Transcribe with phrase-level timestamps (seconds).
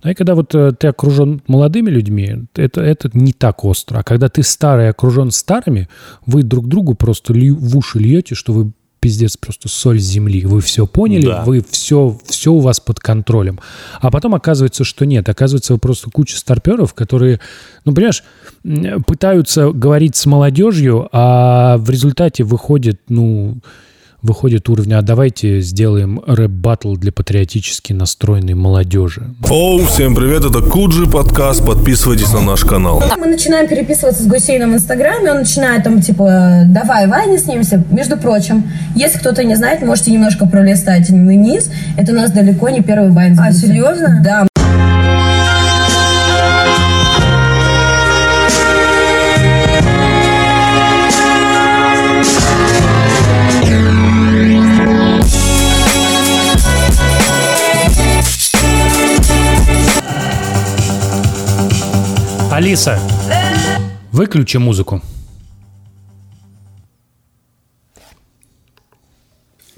[0.00, 3.98] А и когда вот э, ты окружен молодыми людьми, это, это не так остро.
[3.98, 5.88] А когда ты старый окружен старыми,
[6.24, 10.44] вы друг другу просто лью, в уши льете, что вы пиздец просто соль земли.
[10.44, 11.42] Вы все поняли, Да.
[11.44, 13.58] вы все, все у вас под контролем.
[14.00, 15.28] А потом оказывается, что нет.
[15.28, 17.40] Оказывается, вы просто куча старперов, которые,
[17.84, 18.22] ну, понимаешь,
[19.06, 23.58] пытаются говорить с молодежью, а в результате выходит, ну,
[24.22, 29.34] выходит уровня, а давайте сделаем рэп-баттл для патриотически настроенной молодежи.
[29.48, 33.02] Оу, всем привет, это Куджи подкаст, подписывайтесь на наш канал.
[33.16, 37.84] Мы начинаем переписываться с Гусейном в Инстаграме, он начинает там, типа, давай, Ваня, снимемся.
[37.90, 41.70] Между прочим, если кто-то не знает, можете немножко пролистать вниз.
[41.96, 43.38] Это у нас далеко не первый Вайн.
[43.38, 44.20] А, серьезно?
[44.24, 44.47] Да.
[62.68, 63.00] Алиса,
[64.12, 65.00] выключи музыку.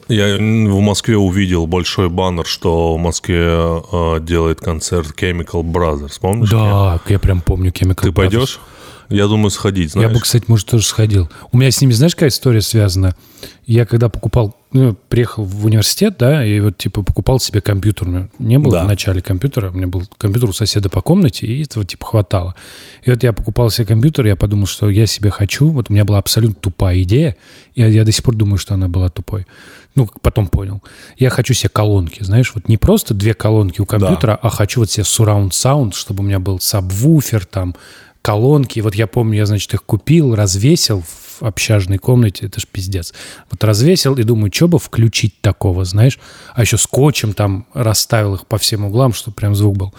[0.08, 6.50] Я в Москве увидел большой баннер, что в Москве э, делает концерт Chemical Brothers, помнишь?
[6.50, 8.12] Да, я прям помню Chemical Ты Brothers.
[8.14, 8.60] пойдешь?
[9.10, 10.12] Я думаю, сходить, Я знаешь.
[10.12, 11.28] бы, кстати, может, тоже сходил.
[11.52, 13.14] У меня с ними, знаешь, какая история связана?
[13.66, 18.06] Я когда покупал, ну, приехал в университет, да, и вот, типа, покупал себе компьютер.
[18.08, 18.84] У меня не было Да.
[18.84, 22.54] в начале компьютера, у меня был компьютер у соседа по комнате, и этого, типа, хватало.
[23.04, 26.04] И вот я покупал себе компьютер, я подумал, что я себе хочу, вот у меня
[26.04, 27.36] была абсолютно тупая идея,
[27.74, 29.46] я, я до сих пор думаю, что она была тупой.
[29.96, 30.82] Ну, потом понял.
[31.18, 34.90] Я хочу себе колонки, знаешь, вот не просто две колонки у компьютера, а хочу вот
[34.90, 37.74] себе surround sound, чтобы у меня был сабвуфер, там,
[38.22, 38.80] колонки.
[38.80, 42.46] Вот я помню, я, значит, их купил, развесил в общажной комнате.
[42.46, 43.14] Это ж пиздец.
[43.50, 46.18] Вот развесил и думаю, что бы включить такого, знаешь?
[46.54, 49.94] А еще скотчем там расставил их по всем углам, чтобы прям звук был.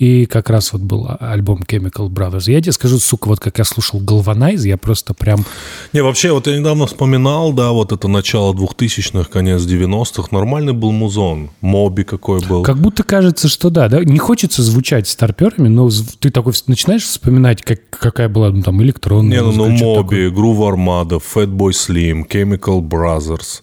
[0.00, 2.50] И как раз вот был а- альбом Chemical Brothers.
[2.50, 5.44] Я тебе скажу, сука, вот как я слушал Galvanize, я просто прям...
[5.92, 10.90] Не, вообще, вот я недавно вспоминал, да, вот это начало 2000-х, конец 90-х, нормальный был
[10.92, 11.50] музон.
[11.60, 12.62] Моби какой был.
[12.62, 14.02] Как будто кажется, что да, да.
[14.02, 19.42] Не хочется звучать старперами, но ты такой начинаешь вспоминать, как, какая была ну, там электронная
[19.42, 20.30] Не, ну, ну что-то такое.
[20.30, 23.60] Моби, Groove Armada, Fatboy Slim, Chemical Brothers,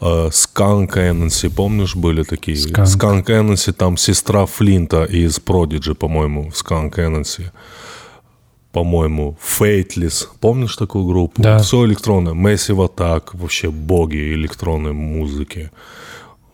[0.00, 2.56] э, Skunk Anansi, помнишь, были такие?
[2.56, 7.50] Skunk Anansi, там сестра Флинта из Prodigy, по-моему, в Skunk Anansi.
[8.72, 10.28] По-моему, Fateless.
[10.40, 11.42] Помнишь такую группу?
[11.42, 11.58] Да.
[11.58, 12.34] Все электронное.
[12.34, 15.70] Massive Attack, вообще боги электронной музыки.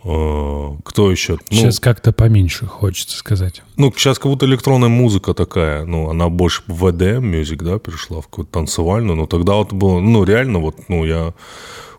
[0.03, 1.33] Э, Кто еще?
[1.35, 3.63] Ну, Сейчас как-то поменьше хочется сказать.
[3.77, 8.21] ну, сейчас как будто электронная музыка такая, ну, она больше в EDM мюзик, да, перешла
[8.21, 11.35] в какую-то танцевальную, но тогда вот было, ну, реально вот, ну, я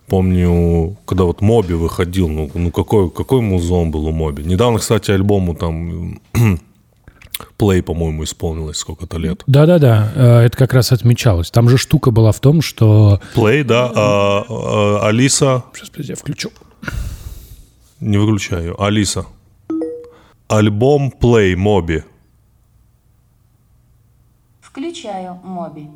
[0.08, 4.44] помню, когда вот Моби выходил, ну, ну какой, какой музон был у Моби.
[4.44, 6.20] Недавно, кстати, альбому там
[7.60, 9.44] Play, по-моему, исполнилось сколько-то лет.
[9.48, 11.52] Да-да-да, э, это как раз отмечалось.
[11.52, 13.22] Там же штука была в том, что...
[13.36, 16.52] Play, да, а, а, Алиса, Сейчас, подожди, я включу.
[18.00, 19.26] не выключай ее, Алиса.
[20.48, 22.04] Альбом Play Моби.
[24.62, 25.90] Включаю Моби.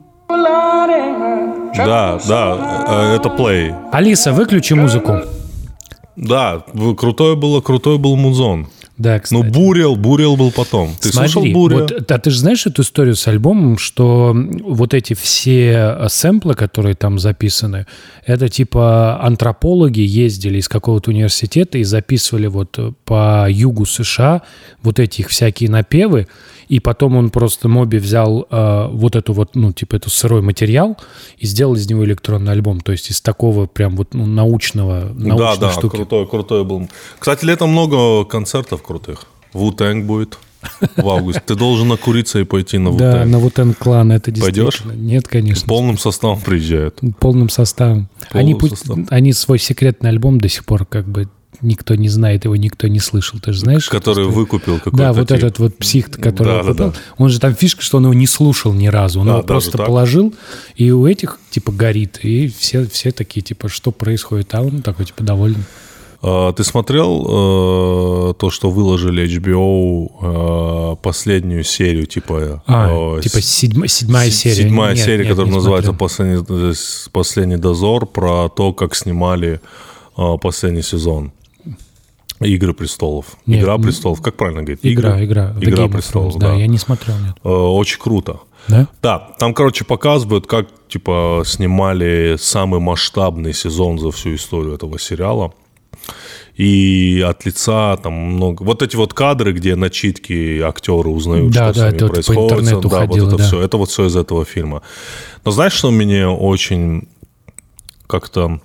[1.75, 3.73] Да, да, э, это Play.
[3.91, 5.21] Алиса, выключи музыку.
[6.15, 6.63] Да,
[6.97, 8.67] крутой было, крутой был музон.
[9.01, 9.41] Да, кстати.
[9.41, 10.93] Ну, Бурел, Бурел был потом.
[11.01, 11.77] Ты Смотри, слушал Буря?
[11.77, 16.53] вот, а ты же знаешь эту историю с альбомом, что вот эти все э, сэмплы,
[16.53, 17.87] которые там записаны,
[18.27, 24.43] это типа антропологи ездили из какого-то университета и записывали вот э, по югу США
[24.83, 26.27] вот эти их всякие напевы,
[26.71, 30.97] и потом он просто Моби взял э, вот эту вот, ну, типа, эту сырой материал
[31.37, 32.79] и сделал из него электронный альбом.
[32.79, 35.97] То есть из такого прям вот ну, научного, да, научной да, штуки.
[35.97, 36.87] крутой, крутой был.
[37.19, 39.25] Кстати, летом много концертов крутых.
[39.53, 40.37] Вутэнг будет
[40.95, 41.41] в августе.
[41.45, 43.31] Ты должен накуриться и пойти на Да, Вутэнг.
[43.31, 44.53] на вот клан это Пойдешь?
[44.75, 44.91] действительно.
[44.93, 45.67] Нет, конечно.
[45.67, 46.99] Полным составом приезжают.
[47.19, 48.09] полным составом.
[48.31, 49.07] они, путь- составом.
[49.09, 51.27] они свой секретный альбом до сих пор как бы
[51.61, 53.39] никто не знает, его никто не слышал.
[53.39, 53.87] Ты же знаешь?
[53.89, 55.37] Который что- выкупил какой-то Да, вот тип.
[55.37, 56.93] этот вот псих, который Да, его да, да.
[57.17, 59.19] Он же там фишка, что он его не слушал ни разу.
[59.19, 59.87] Он Да, его просто так?
[59.87, 60.33] положил,
[60.75, 62.19] и у этих типа горит.
[62.23, 64.53] И все, все такие, типа, что происходит?
[64.55, 65.63] А он такой, типа, доволен.
[66.23, 72.61] А, Ты смотрел э, то, что выложили HBO э, последнюю серию, типа...
[72.67, 74.55] А, э, типа седьма- седьмая серия.
[74.55, 76.07] Седьмая Нет, серия, нет, которая не называется смотрел.
[76.07, 76.73] «Последний, э,
[77.11, 79.61] «Последний дозор», про то, как снимали
[80.17, 81.31] э, последний сезон.
[82.39, 83.37] «Игры престолов».
[83.47, 84.21] Нет, «Игра престолов».
[84.21, 84.79] Как правильно говорить?
[84.83, 85.55] Игра, игра.
[85.59, 86.53] «Игра of престолов», Thrones, да.
[86.53, 87.35] я не смотрел, нет.
[87.43, 88.41] Э, Очень круто.
[88.67, 88.87] Да?
[89.01, 95.51] Да, там, короче, показывают, как, типа, снимали самый масштабный сезон за всю историю этого сериала.
[96.55, 98.63] И от лица там много...
[98.63, 102.09] Вот эти вот кадры, где начитки актеры узнают, Да, что да, с ними это вот
[102.09, 102.51] по происходит.
[102.51, 103.47] интернету да, ходило, вот это да.
[103.47, 103.61] все.
[103.61, 104.81] Это вот все из этого фильма.
[105.45, 107.07] Но знаешь, что мне очень
[108.07, 108.59] как-то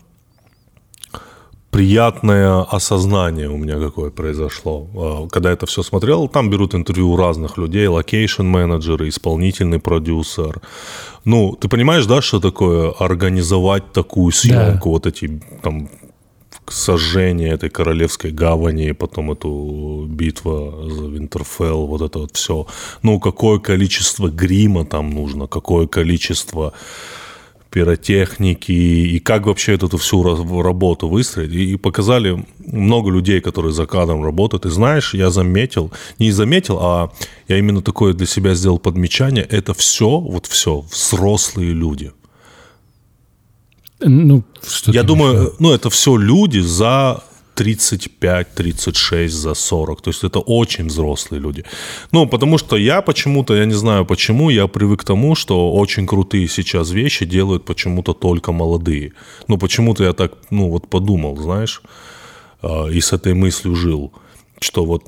[1.71, 4.88] приятное осознание у меня какое произошло.
[4.94, 10.61] А, Когда это все смотрел, там берут интервью у разных людей, location-менеджеры, исполнительный продюсер.
[11.25, 15.88] Ну, ты понимаешь, да, что такое организовать такую съемку, вот эти там
[16.68, 22.66] сожжение этой королевской гавани, потом эту битва за Винтерфелл, вот это вот все.
[23.02, 26.72] Ну, какое количество грима там нужно, какое количество
[27.76, 31.52] пиротехники и как вообще эту всю ра- работу выстроить.
[31.52, 34.64] И показали много людей, которые за кадром работают.
[34.66, 37.12] И знаешь, я заметил, не заметил, а
[37.48, 42.12] я именно такое для себя сделал подмечание, это все, вот все, взрослые люди.
[44.00, 45.54] Ну, что Я думаю, виду?
[45.58, 47.22] ну, это все люди за
[47.54, 50.02] 35, 36, за 40.
[50.02, 51.64] То есть это очень взрослые люди.
[52.12, 56.06] Ну, потому что я почему-то, я не знаю почему, я привык к тому, что очень
[56.06, 59.12] крутые сейчас вещи делают почему-то только молодые.
[59.48, 61.82] Ну, почему-то я так, ну, вот подумал, знаешь,
[62.62, 64.12] а, и с этой мыслью жил,
[64.60, 65.04] что вот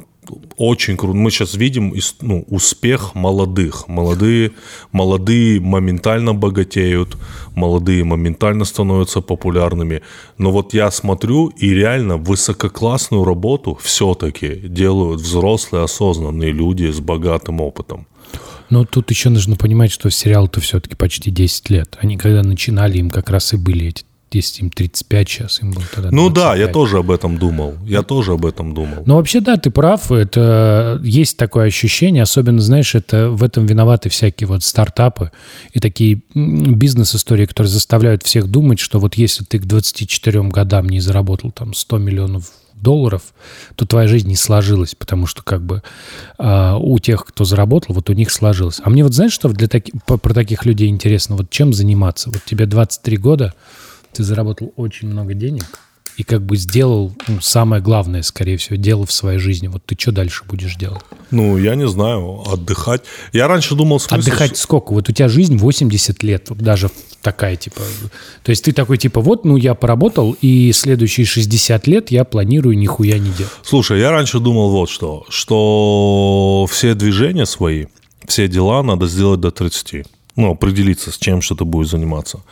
[0.56, 1.16] очень круто.
[1.16, 3.88] Мы сейчас видим ну, успех молодых.
[3.88, 4.52] Молодые,
[4.92, 7.16] молодые моментально богатеют,
[7.54, 10.02] молодые моментально становятся популярными.
[10.38, 17.60] Но вот я смотрю, и реально высококлассную работу все-таки делают взрослые, осознанные люди с богатым
[17.60, 18.06] опытом.
[18.70, 21.96] Но тут еще нужно понимать, что сериал-то все-таки почти 10 лет.
[22.00, 25.84] Они когда начинали, им как раз и были эти, если им 35 сейчас, им было
[25.94, 26.72] тогда Ну да, я 25.
[26.72, 27.74] тоже об этом думал.
[27.84, 29.02] Я тоже об этом думал.
[29.06, 30.10] Ну, вообще, да, ты прав.
[30.12, 35.30] Это есть такое ощущение, особенно, знаешь, это в этом виноваты всякие вот стартапы
[35.72, 41.00] и такие бизнес-истории, которые заставляют всех думать, что вот если ты к 24 годам не
[41.00, 43.22] заработал там 100 миллионов долларов,
[43.74, 45.82] то твоя жизнь не сложилась, потому что как бы
[46.38, 48.80] а, у тех, кто заработал, вот у них сложилось.
[48.84, 51.34] А мне вот знаешь, что для таки- про таких людей интересно?
[51.36, 52.30] Вот чем заниматься?
[52.30, 53.54] Вот тебе 23 года,
[54.12, 55.80] ты заработал очень много денег
[56.18, 59.68] и как бы сделал ну, самое главное, скорее всего, дело в своей жизни.
[59.68, 61.00] Вот ты что дальше будешь делать?
[61.30, 63.02] Ну, я не знаю, отдыхать.
[63.32, 64.92] Я раньше думал, в смысле, Отдыхать сколько?
[64.92, 66.90] Вот у тебя жизнь 80 лет, даже
[67.22, 67.82] такая типа.
[68.42, 72.76] То есть ты такой типа, вот, ну я поработал, и следующие 60 лет я планирую
[72.76, 73.52] нихуя не делать.
[73.62, 77.86] Слушай, я раньше думал вот что, что все движения свои,
[78.26, 80.04] все дела надо сделать до 30.
[80.38, 82.44] Ну, определиться, с чем что ты будешь заниматься.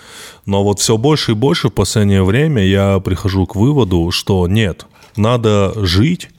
[0.45, 4.87] Но вот все больше и больше в последнее время я прихожу к выводу, что нет,
[5.15, 6.31] надо жить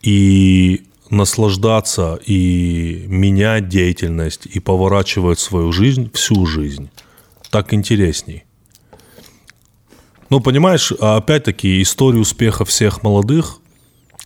[0.00, 6.88] и наслаждаться, и менять деятельность, и поворачивать свою жизнь всю жизнь.
[7.50, 8.44] Так интересней.
[10.30, 13.60] Ну, понимаешь, опять-таки истории успеха всех молодых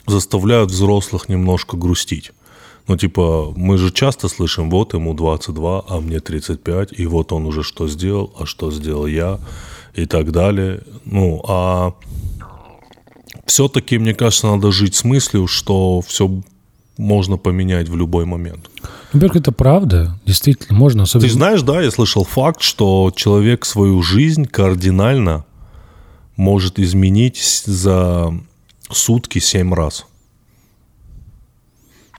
[0.07, 2.31] заставляют взрослых немножко грустить.
[2.89, 7.47] Ну, типа, мы же часто слышим, вот ему 22, а мне 35, и вот он
[7.47, 9.39] уже что сделал, а что сделал я,
[9.95, 10.81] и так далее.
[11.05, 11.95] Ну, а
[13.47, 16.43] все-таки, мне кажется, надо жить с мыслью, что все
[16.99, 18.71] можно поменять в любой момент.
[19.13, 21.29] Во-первых, это правда, действительно, можно, особенно...
[21.29, 25.45] Ты знаешь, да, я слышал факт, что человек свою жизнь кардинально
[26.37, 28.35] может изменить за
[28.91, 30.07] сутки семь раз.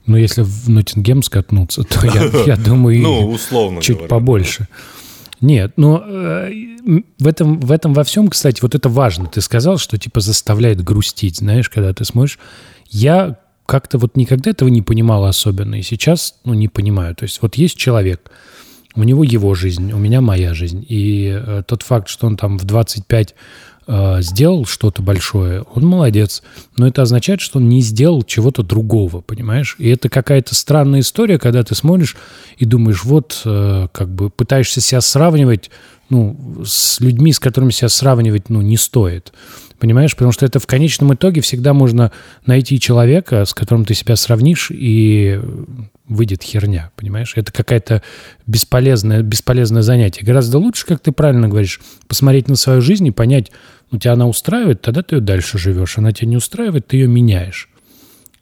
[0.06, 4.08] Ну, если в Ноттингем скатнуться, то я, я думаю, Ну, условно чуть говоря.
[4.08, 4.68] побольше.
[5.40, 6.50] Нет, но э,
[7.18, 9.26] в этом, в этом во всем, кстати, вот это важно.
[9.26, 12.38] Ты сказал, что типа заставляет грустить, знаешь, когда ты смотришь.
[12.88, 17.14] Я как-то вот никогда этого не понимал особенно, и сейчас, ну, не понимаю.
[17.14, 18.30] То есть вот есть человек,
[18.94, 20.84] у него его жизнь, у меня моя жизнь.
[20.88, 23.34] И э, тот факт, что он там в 25
[23.86, 26.42] э, сделал что-то большое, он молодец.
[26.76, 29.76] Но это означает, что он не сделал чего-то другого, понимаешь?
[29.78, 32.16] И это какая-то странная история, когда ты смотришь
[32.58, 35.70] и думаешь, вот, э, как бы пытаешься себя сравнивать,
[36.10, 39.32] ну, с людьми, с которыми себя сравнивать, ну, не стоит.
[39.84, 40.14] Понимаешь?
[40.14, 42.10] Потому что это в конечном итоге всегда можно
[42.46, 45.38] найти человека, с которым ты себя сравнишь, и
[46.08, 47.34] выйдет херня, понимаешь?
[47.36, 48.02] Это какая-то
[48.46, 50.24] бесполезное, бесполезное занятие.
[50.24, 53.52] Гораздо лучше, как ты правильно говоришь, посмотреть на свою жизнь и понять,
[53.90, 55.98] ну, тебя она устраивает, тогда ты ее дальше живешь.
[55.98, 57.68] Она тебя не устраивает, ты ее меняешь.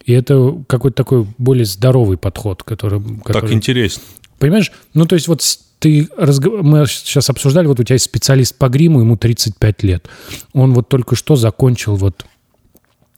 [0.05, 3.01] И это какой-то такой более здоровый подход, который...
[3.01, 4.01] Так который интересно.
[4.43, 4.73] Понимаешь?
[4.93, 5.41] Ну, то есть вот
[5.79, 10.09] ты разгов- мы сейчас обсуждали, вот у тебя есть специалист по гриму, ему 35 лет.
[10.51, 12.25] Он вот только что закончил вот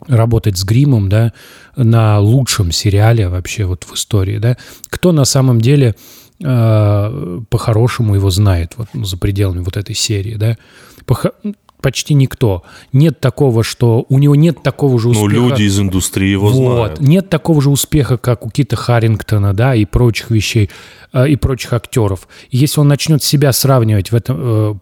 [0.05, 1.33] работать с гримом, да,
[1.75, 4.55] на лучшем сериале вообще вот в истории, да.
[4.89, 5.95] Кто на самом деле
[6.43, 10.59] э, по-хорошему его знает вот ну, за пределами вот этой серии, да.
[11.07, 11.33] Похо-
[11.85, 12.63] почти никто.
[12.93, 15.33] Нет такого, что у него нет такого же Ну, успеха.
[15.35, 16.55] люди из индустрии его вот.
[16.55, 16.99] знают.
[16.99, 20.71] Нет такого же успеха, как у Кита Харрингтона, да, и прочих вещей,
[21.13, 22.27] э, и прочих актеров.
[22.49, 24.73] И если он начнет себя сравнивать в этом, э,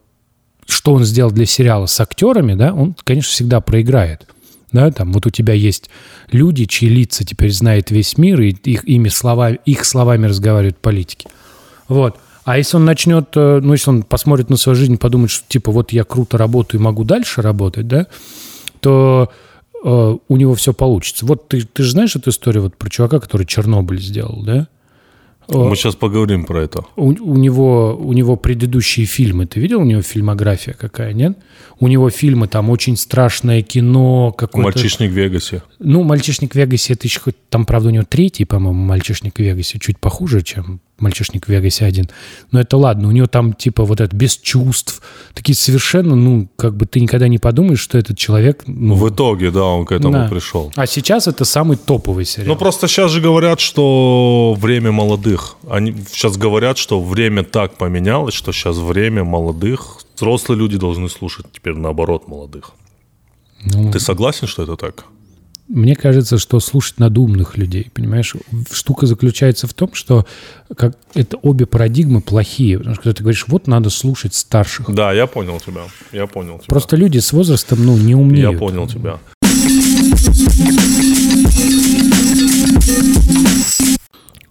[0.66, 4.26] что он сделал для сериала с актерами, да, он, конечно, всегда проиграет.
[4.72, 5.90] Да, там вот у тебя есть
[6.32, 11.28] люди, чьи лица теперь знает весь мир, и их, ими слова, их словами разговаривают политики.
[11.86, 12.16] Вот.
[12.44, 15.72] А если он начнет, э, ну, если он посмотрит на свою жизнь, подумает, что типа
[15.72, 18.06] вот я круто работаю и могу дальше работать, да,
[18.80, 19.30] то
[19.82, 21.24] э, у него все получится.
[21.24, 24.68] Вот ты, ты же знаешь эту историю вот про чувака, который Чернобыль сделал, да?
[25.48, 26.84] Мы сейчас поговорим про это.
[26.96, 31.38] У, у него, у него предыдущие фильмы, ты видел у него фильмография какая, нет?
[31.80, 34.78] У него фильмы, там очень страшное кино, какое-то...
[34.78, 35.62] Мальчишник в Вегасе.
[35.78, 37.36] Ну, «Мальчишник в Вегасе» это еще хоть...
[37.50, 41.84] Там, правда, у него третий, по-моему, «Мальчишник в Вегасе», чуть похуже, чем «Мальчишник в Вегасе»
[41.84, 42.08] один.
[42.52, 45.02] Но это ладно, у него там типа вот это без чувств,
[45.34, 48.62] такие совершенно, ну, как бы ты никогда не подумаешь, что этот человек...
[48.66, 50.28] Ну, В итоге, да, он к этому да.
[50.28, 50.72] пришел.
[50.76, 52.48] А сейчас это самый топовый сериал.
[52.48, 55.56] Ну, просто сейчас же говорят, что время молодых.
[55.68, 60.00] Они сейчас говорят, что время так поменялось, что сейчас время молодых.
[60.16, 62.70] Взрослые люди должны слушать теперь наоборот молодых.
[63.64, 65.04] Ну, Ты согласен, что это так?
[65.68, 68.34] Мне кажется, что слушать надо умных людей, понимаешь?
[68.70, 70.26] Штука заключается в том, что
[70.76, 72.76] как, это обе парадигмы плохие.
[72.76, 74.94] Потому что когда ты говоришь, вот надо слушать старших.
[74.94, 75.82] Да, я понял тебя.
[76.12, 76.66] Я понял тебя.
[76.68, 78.52] Просто люди с возрастом, ну, не умнеют.
[78.52, 79.18] я понял тебя.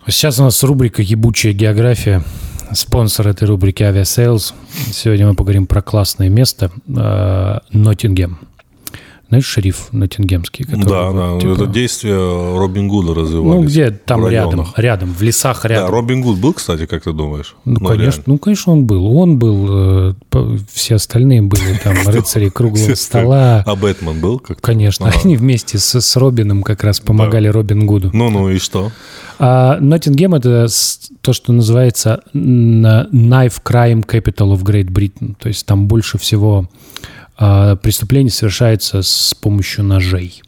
[0.08, 2.24] Сейчас у нас рубрика «Ебучая география».
[2.72, 4.56] Спонсор этой рубрики «Aviasales».
[4.92, 8.40] Сегодня мы поговорим про классное место э, Ноттингем.
[9.34, 10.64] Знаешь, шериф Ноттингемский?
[10.64, 11.40] который Да, вот, да.
[11.40, 12.16] типа, Это действие
[12.56, 13.62] Робин Гуда развивались.
[13.62, 15.90] Ну, где там рядом, рядом, в лесах Да, рядом.
[15.90, 17.56] Робин Гуд был, кстати, как ты думаешь?
[17.66, 18.24] Ну, конечно, реально.
[18.28, 19.18] ну, конечно, он был.
[19.18, 20.14] Он был, э,
[20.72, 23.64] все остальные были там рыцари круглого стола.
[23.66, 24.38] А Бэтмен был?
[24.38, 28.12] Как Конечно, они вместе с, с Робином как раз помогали Робин Гуду.
[28.14, 28.92] Ну-ну, и что?
[29.40, 30.68] А Ноттингем— это
[31.22, 35.36] то, что называется Knife Crime Capital of Great Britain.
[35.40, 36.70] То есть там больше всего
[37.38, 40.42] а, преступлений совершается с помощью ножей.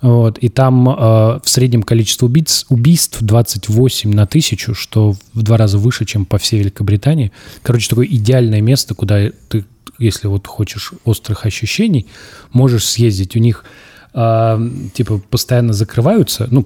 [0.00, 0.38] Вот.
[0.38, 5.78] И там а, в среднем количество убийц, убийств 28 на тысячу, что в два раза
[5.78, 7.32] выше, чем по всей Великобритании.
[7.62, 9.64] Короче, такое идеальное место, куда ты,
[9.98, 12.06] если вот хочешь острых ощущений,
[12.52, 13.36] можешь съездить.
[13.36, 13.64] У них
[14.12, 14.60] а,
[14.92, 16.64] типа постоянно закрываются, ну,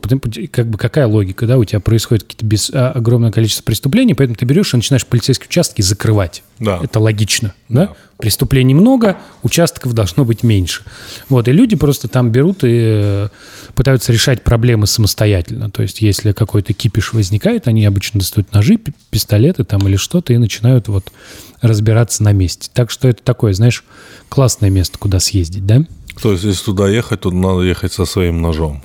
[0.50, 4.36] как бы какая логика, да, у тебя происходит какие-то без, а, огромное количество преступлений, поэтому
[4.36, 6.42] ты берешь и начинаешь полицейские участки закрывать.
[6.58, 6.80] Да.
[6.82, 7.92] Это логично, да?
[8.16, 10.84] Преступлений много, участков должно быть меньше.
[11.28, 13.28] Вот, и люди просто там берут и э,
[13.74, 15.68] пытаются решать проблемы самостоятельно.
[15.70, 20.32] То есть, если какой-то кипиш возникает, они обычно достают ножи, пи- пистолеты там или что-то
[20.32, 21.12] и начинают вот
[21.60, 22.70] разбираться на месте.
[22.72, 23.84] Так что это такое, знаешь,
[24.28, 25.84] классное место, куда съездить, да?
[26.22, 28.82] То есть, если туда ехать, то надо ехать со своим ножом.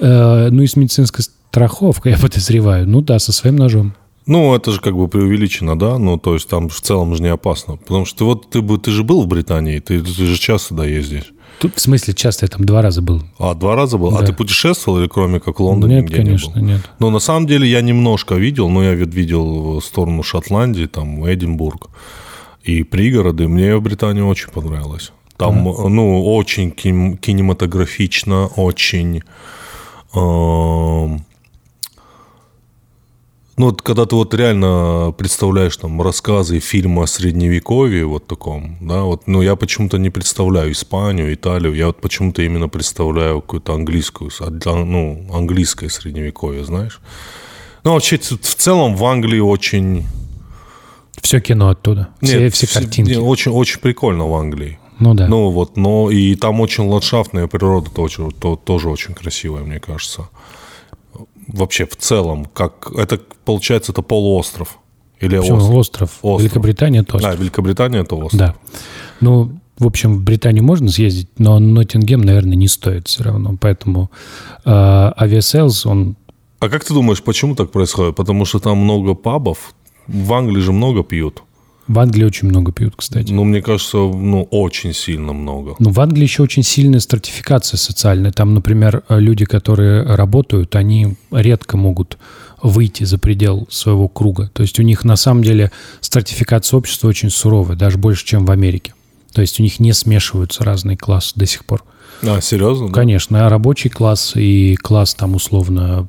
[0.00, 2.88] Э, ну и с медицинской страховкой, я подозреваю.
[2.88, 3.94] Ну да, со своим ножом.
[4.26, 5.98] Ну, это же как бы преувеличено, да?
[5.98, 7.76] Ну, то есть там в целом же не опасно.
[7.76, 10.86] Потому что вот ты, бы, ты же был в Британии, ты, ты же часто туда
[10.86, 11.32] ездишь.
[11.60, 13.22] Тут, в смысле, часто я там два раза был.
[13.38, 14.16] А, два раза был?
[14.16, 14.26] А Да.
[14.26, 16.68] ты путешествовал или кроме как в Лондоне Нет, нигде конечно, не был?
[16.68, 16.80] нет.
[16.98, 21.24] Но на самом деле я немножко видел, но я вид- видел в сторону Шотландии, там
[21.30, 21.88] Эдинбург
[22.64, 23.46] и пригороды.
[23.46, 25.12] Мне в Британии очень понравилось.
[25.36, 29.22] Там, ну, очень кин- кинематографично, очень...
[30.14, 31.24] эм,
[33.56, 39.02] ну, вот когда ты вот реально представляешь там рассказы фильмы о средневековье, вот таком, да,
[39.02, 44.30] вот, ну, я почему-то не представляю Испанию, Италию, я вот почему-то именно представляю какую-то английскую,
[44.30, 47.00] с- а- ну, английское средневековье, знаешь.
[47.84, 50.06] Ну, вообще, в целом в Англии очень...
[51.20, 52.08] Все кино оттуда.
[52.22, 53.14] Все, Нет, все картинки.
[53.14, 54.78] очень, очень прикольно в Англии.
[54.98, 55.26] Ну да.
[55.26, 60.28] Ну, вот, но и там очень ландшафтная природа тоже, то, тоже очень красивая, мне кажется.
[61.48, 62.90] Вообще, в целом, как...
[62.96, 64.78] Это, получается, это полуостров.
[65.20, 65.56] Или Почему?
[65.56, 65.74] остров?
[65.74, 66.18] остров.
[66.22, 66.42] Остров.
[66.42, 67.32] Великобритания это остров.
[67.32, 68.38] Да, Великобритания это остров.
[68.38, 68.54] Да.
[69.20, 73.56] Ну, в общем, в Британию можно съездить, но Ноттингем, наверное, не стоит все равно.
[73.60, 74.10] Поэтому
[74.64, 76.16] э, Aviasales, он...
[76.60, 78.16] А как ты думаешь, почему так происходит?
[78.16, 79.74] Потому что там много пабов.
[80.06, 81.42] В Англии же много пьют.
[81.86, 83.30] В Англии очень много пьют, кстати.
[83.30, 85.74] Ну, мне кажется, ну, очень сильно много.
[85.78, 88.32] Ну, в Англии еще очень сильная стратификация социальная.
[88.32, 92.16] Там, например, э, люди, которые работают, они редко могут
[92.62, 94.50] выйти за предел своего круга.
[94.54, 98.50] То есть у них на самом деле стратификация общества очень суровая, даже больше, чем в
[98.50, 98.94] Америке.
[99.34, 101.84] То есть у них не смешиваются разные классы до сих пор.
[102.22, 102.88] А, серьезно?
[102.88, 102.94] да?
[102.94, 106.08] Конечно, а рабочий класс и класс там условно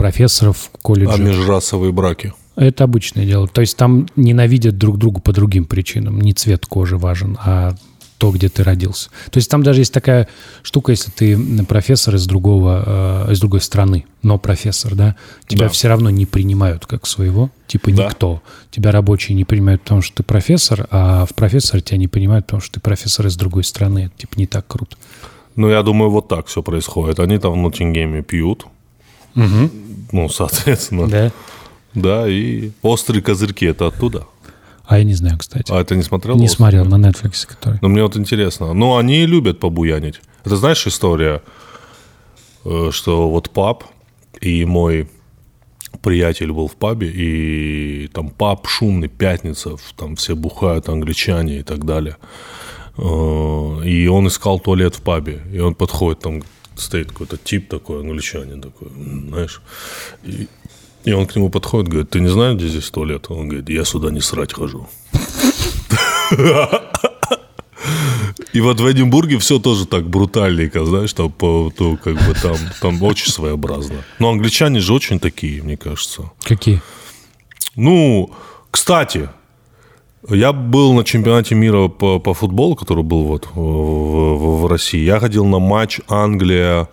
[0.00, 1.12] профессоров в колледже.
[1.12, 2.32] А межрасовые браки?
[2.60, 3.48] Это обычное дело.
[3.48, 6.20] То есть там ненавидят друг друга по другим причинам.
[6.20, 7.74] Не цвет кожи важен, а
[8.18, 9.08] то, где ты родился.
[9.30, 10.28] То есть там даже есть такая
[10.62, 15.16] штука, если ты профессор из другого, э, из другой страны, но профессор, да,
[15.48, 15.68] тебя Да.
[15.70, 18.04] все равно не принимают как своего, типа Да.
[18.08, 18.42] никто.
[18.70, 22.60] Тебя рабочие не принимают, потому что ты профессор, а в профессора тебя не принимают, потому
[22.60, 24.10] что ты профессор из другой страны.
[24.12, 24.98] Это, типа не так круто.
[25.56, 27.20] Ну, я думаю, вот так все происходит.
[27.20, 28.66] Они там в Ноттингеме пьют.
[29.34, 31.08] Ну, соответственно.
[31.08, 31.32] Да.
[31.94, 34.26] Да, и острые козырьки это оттуда.
[34.86, 35.70] А я не знаю, кстати.
[35.70, 36.36] А это не смотрел?
[36.36, 37.78] не смотрел на Netflix, который.
[37.82, 38.72] Но мне вот интересно.
[38.74, 40.20] Ну, они любят побуянить.
[40.44, 41.42] Это знаешь история,
[42.64, 43.84] э, что вот паб
[44.40, 45.08] и мой
[46.02, 51.84] приятель был в пабе, и там паб шумный, пятница, там все бухают, англичане и так
[51.84, 52.16] далее.
[52.96, 56.42] Э, И он искал туалет в пабе, и он подходит, там
[56.76, 58.88] стоит какой-то тип такой, англичанин такой,
[59.28, 59.60] знаешь,
[60.24, 60.48] и,
[61.04, 63.26] и он к нему подходит, говорит, ты не знаешь, где здесь туалет?
[63.30, 64.88] Он говорит, я сюда не срать хожу.
[68.52, 72.56] И вот в Эдинбурге все тоже так брутальненько, знаешь, там, по, то, как бы там,
[72.80, 73.96] там очень своеобразно.
[74.18, 76.30] Но англичане же очень такие, мне кажется.
[76.42, 76.82] Какие?
[77.76, 78.30] Ну,
[78.70, 79.28] кстати,
[80.28, 85.04] я был на чемпионате мира по, по футболу, который был вот в, в- в России.
[85.04, 86.88] Я ходил на матч Англия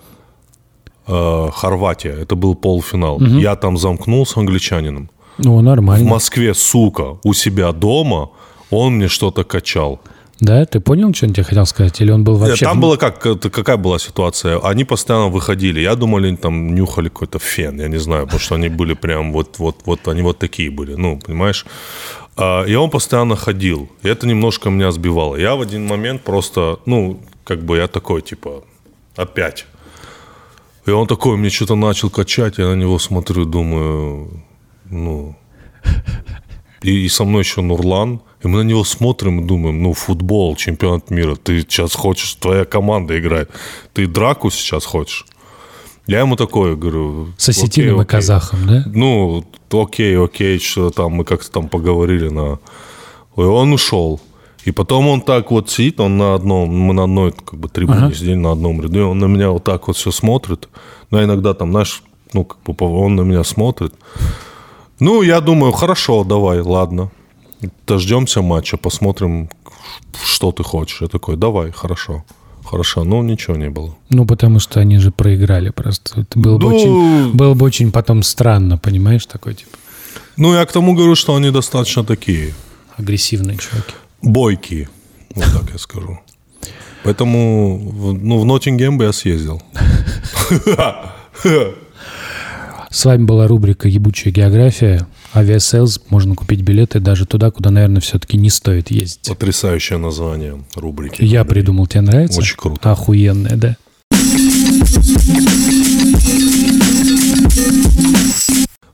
[1.08, 2.14] э, Хорватия.
[2.22, 3.20] Это был полуфинал.
[3.22, 5.10] Я там замкнулся англичанином.
[5.38, 6.10] Ну, В нормально.
[6.10, 8.30] Москве, сука, у себя дома
[8.72, 10.00] он мне что-то качал.
[10.40, 12.02] Да, ты понял, что он тебе хотел сказать?
[12.02, 12.66] Или он был вообще...
[12.66, 14.60] Там в- было как, какая была ситуация?
[14.60, 15.80] Они постоянно выходили.
[15.80, 19.32] Я думал, они там нюхали какой-то фен, я не знаю, потому что они были прям
[19.34, 21.66] вот, вот, вот, они вот такие были, ну, понимаешь?
[22.36, 23.90] А, И он постоянно ходил.
[24.04, 25.38] И это немножко меня сбивало.
[25.38, 28.64] Я в один момент просто, ну, как бы я такой, типа,
[29.16, 29.66] опять.
[30.88, 34.44] И он такой мне что-то начал качать, я на него смотрю, думаю,
[34.86, 35.36] ну...
[36.82, 38.22] И, и со мной еще Нурлан.
[38.44, 41.36] И мы на него смотрим и думаем, ну, футбол, чемпионат мира.
[41.36, 43.50] Ты сейчас хочешь, твоя команда играет.
[43.94, 45.26] Ты драку сейчас хочешь?
[46.06, 47.34] Я ему такое говорю.
[47.38, 48.06] С осетином «Окей, и окей».
[48.06, 48.84] казахом, да?
[48.86, 52.60] Ну, окей, окей, что там мы как-то там поговорили на...
[53.36, 54.22] И он ушел.
[54.68, 58.00] И потом он так вот сидит, он на одном, мы на одной как бы трибуне
[58.00, 58.14] Ага.
[58.14, 60.68] сидели на одном ряду, и он на меня вот так вот все смотрит.
[61.10, 62.04] Но иногда там, знаешь,
[62.34, 63.94] ну, как бы он на меня смотрит.
[65.00, 67.10] Ну, я думаю, хорошо, давай, ладно.
[67.88, 69.50] Дождемся матча, посмотрим,
[70.26, 71.02] что ты хочешь.
[71.02, 72.26] Я такой, давай, хорошо.
[72.66, 73.96] Хорошо, ну ничего не было.
[74.10, 76.22] Ну, потому что они же проиграли просто.
[76.22, 79.78] Это было, бы, Ну- очень, было бы очень потом странно, понимаешь, такой, типа,
[80.36, 82.54] Ну, я к тому говорю, что они достаточно такие
[82.98, 83.94] агрессивные чуваки.
[84.22, 84.90] Бойкие,
[85.36, 86.20] вот так я скажу.
[87.04, 87.80] Поэтому,
[88.22, 89.62] ну, в Ноттингем бы я съездил.
[92.90, 95.06] С вами была рубрика «Ебучая география».
[95.34, 96.02] Aviasales.
[96.10, 99.28] Можно купить билеты даже туда, куда, наверное, все-таки не стоит ездить.
[99.28, 101.22] Потрясающее название рубрики.
[101.22, 101.86] Я придумал.
[101.86, 102.40] Тебе нравится?
[102.40, 102.92] Очень круто.
[102.92, 103.78] Охуенное, да?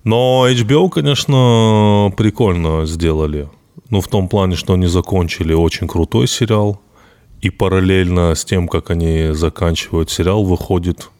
[0.03, 3.47] Но HBO, конечно, прикольно сделали.
[3.93, 6.81] Ну, в том плане, что они закончили очень крутой сериал.
[7.41, 11.11] И параллельно с тем, как они заканчивают сериал, выходит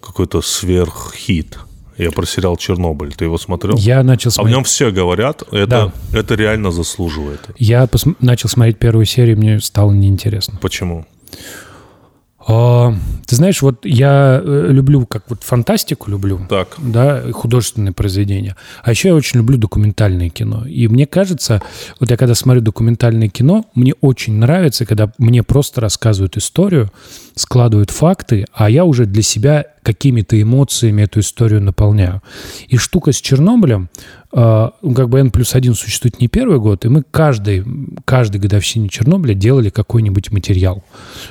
[0.00, 1.58] какой-то сверххит.
[1.98, 3.12] Я про сериал «Чернобыль».
[3.12, 3.76] Ты его смотрел?
[3.76, 4.54] Я начал А в смотреть...
[4.56, 6.18] нем все говорят, это, Да.
[6.18, 7.50] это реально заслуживает.
[7.58, 10.58] Я пос- начал смотреть первую серию, мне стало неинтересно.
[10.62, 11.04] Почему?
[11.04, 11.04] А,
[12.46, 16.40] ты знаешь, вот я э, люблю, как вот фантастику люблю.
[16.48, 16.76] Так.
[16.78, 18.56] да, художественные произведения.
[18.82, 20.66] А еще я очень люблю документальное кино.
[20.66, 21.62] И мне кажется,
[22.00, 26.90] вот я когда смотрю документальное кино, мне очень нравится, когда мне просто рассказывают историю,
[27.34, 32.22] складывают факты, а я уже для себя какими-то эмоциями эту историю наполняю.
[32.66, 33.88] И штука с Чернобылем,
[34.32, 37.64] э, ну, как бы N плюс один существует не первый год, и мы каждый,
[38.04, 40.82] каждой годовщине Чернобыля делали какой-нибудь материал.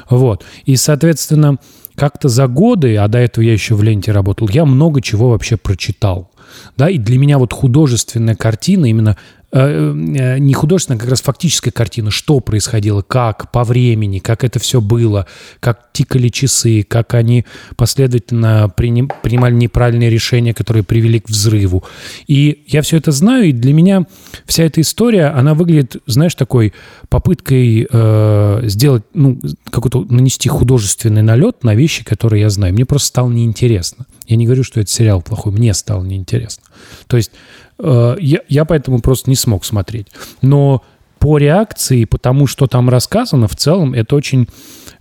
[0.10, 0.46] Вот.
[0.66, 1.58] И, соответственно,
[1.96, 5.58] как-то за годы, а до этого я еще в ленте работал, я много чего вообще
[5.58, 6.32] прочитал.
[6.78, 9.18] Да, и для меня вот художественная картина, именно
[9.54, 14.82] не художественная, а как раз фактическая картина, что происходило, как, по времени, как это все
[14.82, 15.28] было,
[15.60, 21.84] как тикали часы, как они последовательно приним- принимали неправильные решения, которые привели к взрыву.
[22.28, 24.08] И я все это знаю, и для меня
[24.46, 26.74] вся эта история, она выглядит, знаешь, такой
[27.10, 29.40] попыткой э, сделать, ну,
[29.70, 32.74] какой-то нанести художественный налет на вещи, которые я знаю.
[32.74, 34.08] Мне просто стало неинтересно.
[34.28, 36.64] Я не говорю, что это сериал плохой, мне стало неинтересно.
[37.08, 40.08] То есть э, я, я поэтому просто не смог смотреть.
[40.42, 40.84] Но
[41.20, 44.48] по реакции, по тому, что там рассказано, в целом это очень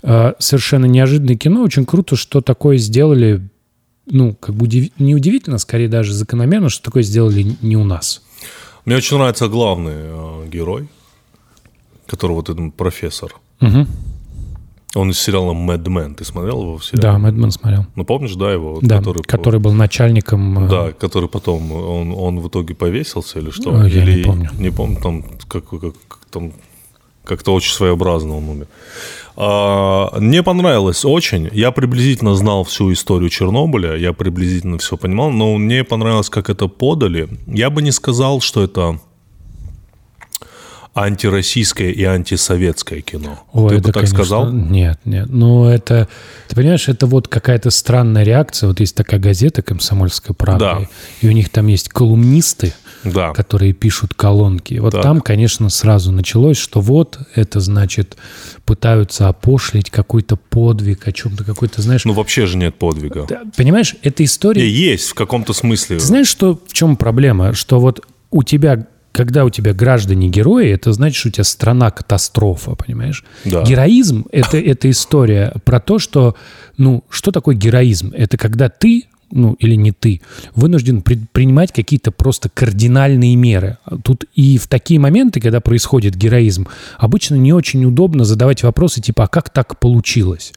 [0.03, 1.63] э, совершенно неожиданное кино.
[1.63, 3.49] Очень круто, что такое сделали,
[4.07, 8.23] ну, как бы удив- не удивительно, скорее даже закономерно, что такое сделали не у нас.
[8.85, 10.89] Мне очень нравится главный э, герой,
[12.07, 13.35] который вот этот профессор.
[13.61, 13.89] Мгм.
[14.95, 16.15] Он из сериала Mad Men.
[16.15, 17.03] Ты смотрел его в сериале?
[17.03, 17.87] Да, Мэдмен смотрел.
[17.97, 18.79] Ну, помнишь, да, его?
[18.83, 20.67] Да, который, который, был начальником...
[20.67, 23.71] э, Да, который потом, он, он в итоге повесился или что?
[23.71, 24.51] Ой, я не помню.
[24.59, 25.95] Не помню, там, как, как
[26.31, 26.53] там
[27.25, 28.67] как-то очень своеобразно он умер.
[29.37, 31.49] А, мне понравилось очень.
[31.53, 36.69] Я приблизительно знал всю историю Чернобыля, я приблизительно все понимал, но мне понравилось, как это
[36.69, 37.29] подали.
[37.47, 38.99] Я бы не сказал, что это
[40.95, 43.43] антироссийское и антисоветское кино.
[43.53, 44.53] Ой, Ты это, бы так конечно, сказал?
[44.53, 45.27] Нет, нет.
[45.31, 46.07] Ну, это...
[46.49, 48.69] Ты понимаешь, это вот какая-то странная реакция.
[48.69, 50.89] Вот есть такая газета «Комсомольская правда», Да.
[51.23, 52.75] и у них там есть колумнисты,
[53.05, 53.33] Да.
[53.33, 54.75] которые пишут колонки.
[54.75, 55.03] Вот Так.
[55.03, 58.17] там, конечно, сразу началось, что вот это значит
[58.67, 62.05] пытаются опошлить какой-то подвиг, о чем-то какой-то, знаешь...
[62.05, 63.27] Ну, вообще же нет подвига.
[63.57, 64.69] Понимаешь, эта история...
[64.69, 65.99] Есть в каком-то смысле.
[65.99, 67.55] Ты знаешь, что, в чем проблема?
[67.55, 71.91] Что вот у тебя, когда у тебя граждане герои, это значит, что у тебя страна
[71.91, 73.25] катастрофа, понимаешь?
[73.45, 73.63] Да.
[73.63, 76.35] Героизм это, это история про то, что,
[76.79, 78.13] ну, что такое героизм?
[78.17, 80.23] Это когда ты, ну, или не ты,
[80.55, 83.79] вынужден предпринимать какие-то просто кардинальные меры.
[84.03, 89.25] Тут и в такие моменты, когда происходит героизм, обычно не очень удобно задавать вопросы типа,
[89.25, 90.53] а как так получилось?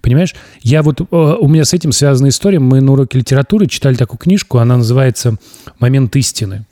[0.00, 0.34] Понимаешь?
[0.62, 2.58] Я вот, э, у меня с этим связана история.
[2.60, 5.36] Мы на уроке литературы читали такую книжку, она называется
[5.78, 6.64] «Момент истины».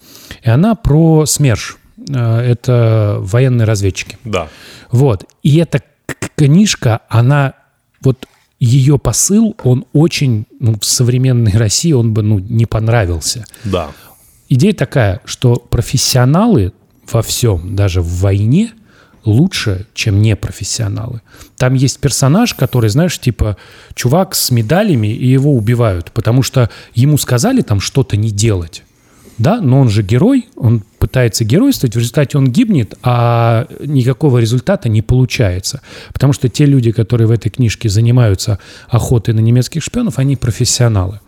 [0.42, 1.78] И она про СМЕРШ.
[2.10, 4.18] Э, Это военные разведчики.
[4.24, 4.48] Да.
[4.90, 5.24] Вот.
[5.42, 5.82] И эта
[6.36, 7.54] книжка, она
[8.00, 8.26] вот
[8.60, 13.44] ее посыл, он очень, ну, в современной России он бы, ну, не понравился.
[13.64, 13.90] Да.
[14.48, 16.72] Идея такая, что профессионалы
[17.12, 18.72] во всем, даже в войне,
[19.24, 21.20] лучше, чем непрофессионалы.
[21.56, 23.56] Там есть персонаж, который, знаешь, типа
[23.94, 28.82] чувак с медалями, и его убивают, потому что ему сказали там что-то не делать.
[29.38, 34.88] Да, но он же герой, он пытается геройствовать, в результате он гибнет, а никакого результата
[34.88, 35.80] не получается.
[36.12, 41.20] Потому что те люди, которые в этой книжке занимаются охотой на немецких шпионов, они профессионалы.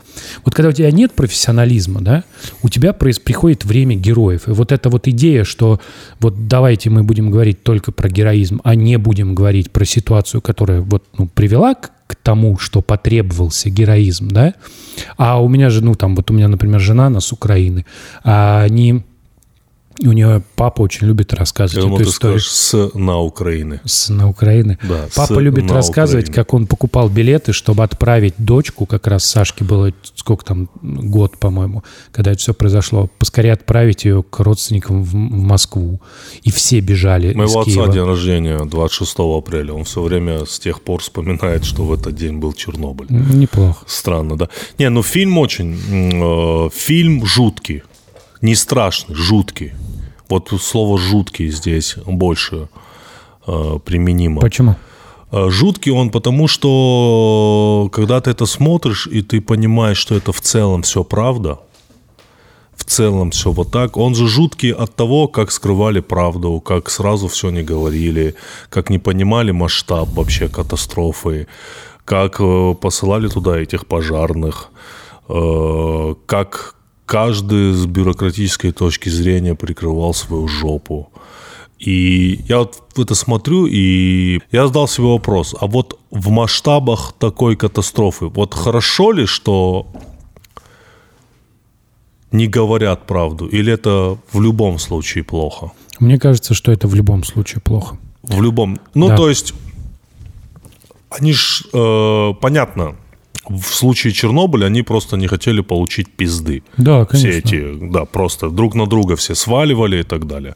[0.44, 2.24] Вот когда у тебя нет профессионализма, да,
[2.62, 4.48] у тебя приходит время героев.
[4.48, 5.80] И вот эта вот идея, что
[6.18, 10.80] вот давайте мы будем говорить только про героизм, а не будем говорить про ситуацию, которая
[10.80, 14.54] вот ну, привела к, к тому, что потребовался героизм, да.
[15.16, 17.86] А у меня же, ну там, вот у меня, например, жена, она с Украины,
[18.24, 19.04] а они...
[20.02, 23.80] У нее папа очень любит рассказывать думал, эту ты историю скажешь с на Украины.
[23.84, 24.78] с, на Украины.
[24.82, 26.44] Да, Папа любит рассказывать, Украине.
[26.44, 31.82] как он покупал билеты, чтобы отправить дочку, как раз Сашке было сколько там, год, по-моему,
[32.12, 36.00] когда это все произошло, поскорее отправить ее к родственникам в, в Москву.
[36.42, 37.92] И все бежали Моего из отца Киева.
[37.92, 39.72] день рождения 26 апреля.
[39.74, 43.06] Он все время с тех пор вспоминает, что в этот день был Чернобыль.
[43.10, 43.84] Неплохо.
[43.86, 44.48] Странно, да?
[44.78, 45.78] Не, ну фильм очень...
[45.90, 47.82] э, фильм жуткий.
[48.40, 49.72] Не страшный, жуткий.
[50.28, 52.68] Вот слово «жуткий» здесь больше
[53.46, 54.40] э, применимо.
[54.40, 54.76] Почему?
[55.32, 60.40] Э, Жуткий он потому, что когда ты это смотришь, и ты понимаешь, что это в
[60.40, 61.58] целом все правда,
[62.74, 67.28] в целом все вот так, он же жуткий от того, как скрывали правду, как сразу
[67.28, 68.34] все не говорили,
[68.68, 71.46] как не понимали масштаб вообще катастрофы,
[72.04, 74.70] как э, посылали туда этих пожарных,
[75.28, 76.74] э, как
[77.10, 81.10] каждый с бюрократической точки зрения прикрывал свою жопу.
[81.86, 87.56] И я вот это смотрю, и я задал себе вопрос, а вот в масштабах такой
[87.56, 89.86] катастрофы, вот хорошо ли, что
[92.30, 95.72] не говорят правду, или это в любом случае плохо?
[95.98, 97.96] Мне кажется, что это в любом случае плохо.
[98.22, 98.78] В любом.
[98.94, 99.16] Ну, Да.
[99.16, 99.54] то есть,
[101.18, 102.94] они ж, э, понятно,
[103.50, 106.62] в случае Чернобыля они просто не хотели получить пизды.
[106.76, 107.48] Да, Все конечно.
[107.48, 110.54] эти, да, просто друг на друга все сваливали и так далее.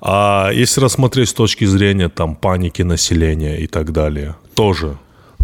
[0.00, 4.96] А если рассмотреть с точки зрения там паники населения и так далее, тоже.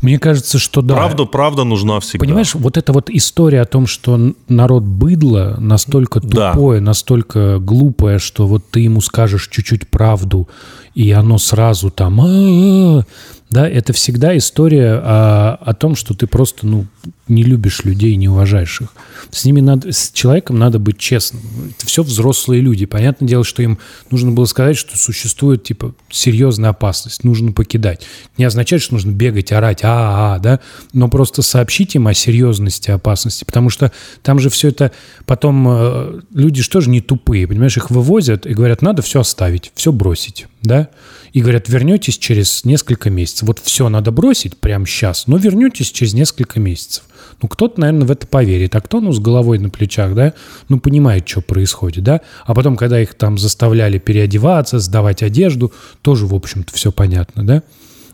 [0.02, 0.94] Мне кажется, что да.
[0.94, 2.24] Правда, правда нужна всегда.
[2.24, 6.52] Понимаешь, вот эта вот история о том, что народ быдло настолько Да.
[6.52, 10.48] тупое, настолько глупое, что вот ты ему скажешь чуть-чуть правду,
[10.94, 12.20] и оно сразу там...
[12.20, 13.04] «А-а-а».
[13.52, 16.86] Да, это всегда история о, о том, что ты просто, ну,
[17.32, 18.88] не любишь людей, не уважаешь их.
[19.30, 21.42] С ними надо, с человеком надо быть честным.
[21.76, 22.86] Это все взрослые люди.
[22.86, 23.78] Понятное дело, что им
[24.10, 28.06] нужно было сказать, что существует, типа, серьезная опасность, нужно покидать.
[28.38, 30.60] Не означает, что нужно бегать, орать, а, а, да,
[30.92, 33.92] но просто сообщить им о серьезности опасности, потому что
[34.22, 34.92] там же все это
[35.26, 39.92] потом э, люди же не тупые, понимаешь, их вывозят и говорят, надо все оставить, все
[39.92, 40.88] бросить, да,
[41.32, 43.48] и говорят, вернетесь через несколько месяцев.
[43.48, 47.04] Вот все надо бросить прямо сейчас, но вернетесь через несколько месяцев.
[47.40, 50.35] Ну, кто-то, наверное, в это поверит, а кто, ну, с головой на плечах, да,
[50.68, 52.20] ну, понимает, что происходит, да.
[52.44, 57.62] А потом, когда их там заставляли переодеваться, сдавать одежду, тоже, в общем-то, все понятно, да.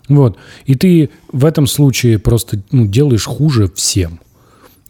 [0.09, 0.39] Вот.
[0.65, 4.21] И ты в этом случае просто ну, делаешь хуже всем.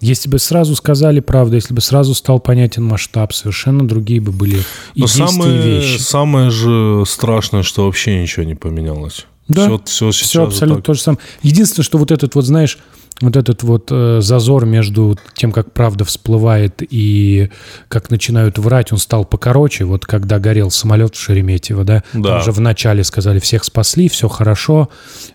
[0.01, 4.59] Если бы сразу сказали правду, если бы сразу стал понятен масштаб, совершенно другие бы были
[4.95, 5.99] и Но действия, и самое, вещи.
[5.99, 9.27] самое же страшное, что вообще ничего не поменялось.
[9.49, 10.87] Да, Все, все, сейчас Все абсолютно так.
[10.87, 11.21] то же самое.
[11.43, 12.79] Единственное, что вот этот вот, знаешь,
[13.21, 17.51] вот этот вот э, зазор между тем, как правда всплывает и
[17.89, 19.85] как начинают врать, он стал покороче.
[19.85, 22.35] Вот когда горел самолет в Шереметьево, да, Да.
[22.35, 24.89] там же вначале сказали, всех спасли, все хорошо,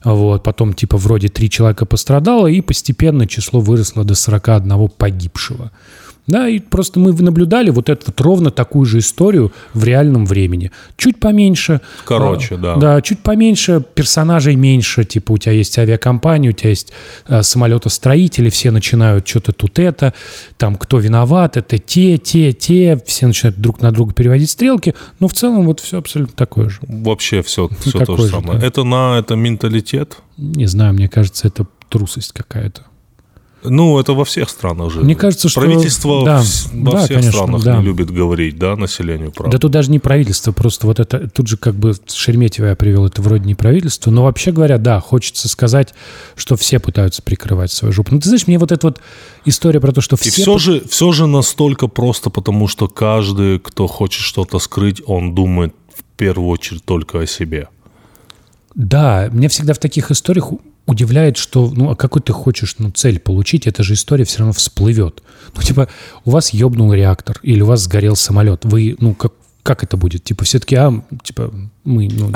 [0.06, 5.71] вот, потом типа вроде три человека пострадало, и постепенно число выросло до 41 погибшего.
[6.26, 10.72] Да, и просто мы наблюдали вот эту вот ровно такую же историю в реальном времени.
[10.96, 11.82] Чуть поменьше.
[12.06, 12.76] Короче, а, да.
[12.78, 15.04] Да, чуть поменьше, персонажей меньше.
[15.04, 16.94] Типа у тебя есть авиакомпания, у тебя есть
[17.28, 20.14] э, самолетостроители, все начинают что-то тут это,
[20.58, 24.96] там кто виноват, это те, те, те, все начинают друг на друга переводить стрелки.
[25.20, 26.80] Но в целом вот все абсолютно такое же.
[26.84, 28.60] Вообще все, все то же же, самое.
[28.60, 28.66] да.
[28.66, 30.18] Это на это менталитет.
[30.38, 32.84] Не знаю, мне кажется, это трусость какая-то.
[33.63, 35.02] Ну, это во всех странах же.
[35.02, 37.78] Мне кажется, что- Правительство да, во да, всех конечно, странах да.
[37.78, 39.60] не любит говорить, да, населению Да правду.
[39.60, 43.21] тут даже не правительство, просто вот это, тут же как бы Шереметьево я привел, это
[43.21, 45.93] вроде не правительство, но вообще говоря, да, хочется сказать,
[46.36, 48.13] что все пытаются прикрывать свою жопу.
[48.13, 48.99] Ну, ты знаешь, мне вот эта вот
[49.45, 50.30] история про то, что все...
[50.30, 55.34] И все же, все же настолько просто, потому что каждый, кто хочет что-то скрыть, он
[55.36, 57.67] думает в первую очередь только о себе.
[58.76, 60.52] Да, меня всегда в таких историях
[60.86, 64.54] удивляет, что, ну, а какой ты хочешь, ну, цель получить, эта же история все равно
[64.54, 65.24] всплывет.
[65.56, 65.88] Ну, типа,
[66.26, 70.24] у вас ёбнул реактор, или у вас сгорел самолет, вы, ну, как, как это будет?
[70.24, 70.93] Типа, все-таки, а,
[71.24, 72.32] типа, мы, ну,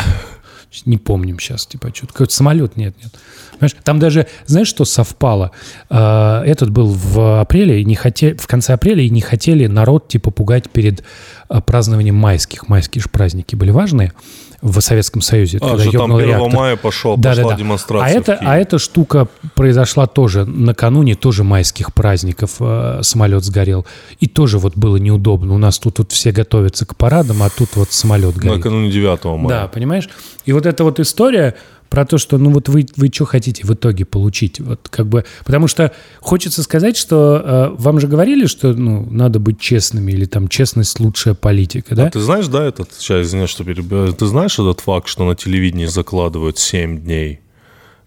[0.85, 3.13] не помним сейчас, типа, что-то, какой-то самолет, нет, нет.
[3.51, 5.51] Понимаешь, там даже, знаешь, что совпало?
[5.89, 10.07] А, Этот был в апреле, и не хотели, в конце апреля, и не хотели народ,
[10.07, 11.03] типа, пугать перед
[11.49, 12.69] а, празднованием майских.
[12.69, 14.13] Майские же праздники были важные
[14.61, 15.59] в Советском Союзе.
[15.61, 16.53] А, что там ёбнул 1 реактор.
[16.53, 17.55] мая пошел, Да, пошла да, да.
[17.55, 18.15] демонстрация.
[18.15, 22.55] А это, а эта штука произошла тоже накануне тоже майских праздников.
[22.59, 23.85] э, самолет сгорел.
[24.19, 25.53] И тоже вот было неудобно.
[25.53, 28.57] У нас тут вот все готовятся к парадам, а тут вот самолет горит.
[28.57, 29.47] Накануне 9 мая.
[29.47, 30.09] Да, понимаешь?
[30.45, 31.55] И вот эта вот история
[31.89, 34.59] про то, что, ну вот вы, вы что хотите в итоге получить?
[34.59, 39.39] Вот как бы, потому что хочется сказать, что э, вам же говорили, что ну, надо
[39.39, 42.07] быть честными, или там честность лучшая политика, да?
[42.07, 45.35] А ты знаешь, да, этот, сейчас, извиняюсь, что перебиваю, ты знаешь этот факт, что на
[45.35, 47.39] телевидении закладывают 7 дней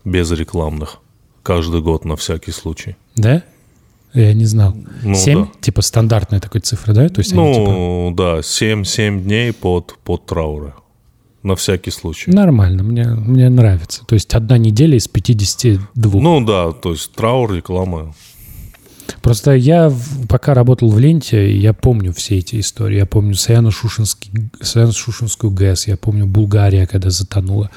[0.05, 0.99] без рекламных
[1.43, 2.97] каждый год на всякий случай?
[3.17, 3.43] Да?
[4.13, 4.75] Я не знал.
[5.03, 5.45] Ну, Семь?
[5.45, 5.51] да.
[5.61, 7.09] Типа стандартная такой цифра, да?
[7.09, 10.75] То есть они, типа, Ну, да, 7, 7 дней под, под трауры.
[11.43, 12.31] На всякий случай.
[12.31, 14.05] Нормально, мне, мне нравится.
[14.07, 16.21] То есть одна неделя из 52.
[16.21, 18.15] Ну да, то есть траур, реклама.
[19.23, 19.91] Просто я
[20.29, 22.99] пока работал в ленте, я помню все эти истории.
[22.99, 27.71] Я помню Саяно-Шушинскую ГЭС, я помню Булгария, когда затонула.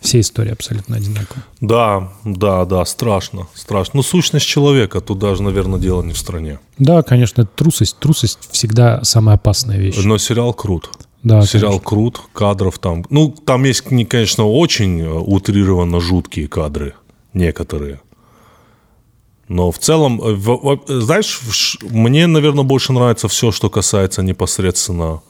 [0.00, 1.42] Все истории абсолютно одинаковые.
[1.60, 3.96] Да, да, да, страшно, страшно.
[3.96, 6.60] Ну, сущность человека, тут даже, наверное, дело не в стране.
[6.78, 7.98] Да, конечно, трусость.
[7.98, 9.96] Трусость всегда самая опасная вещь.
[10.04, 10.88] Но сериал крут.
[11.22, 11.88] Да, сериал конечно.
[11.88, 13.04] крут, кадров там.
[13.10, 16.94] Ну, там есть, не, конечно, очень э, утрированно жуткие кадры,
[17.34, 18.00] некоторые.
[19.48, 25.22] Но в целом, э, знаешь, мне, наверное, больше нравится все, что касается непосредственно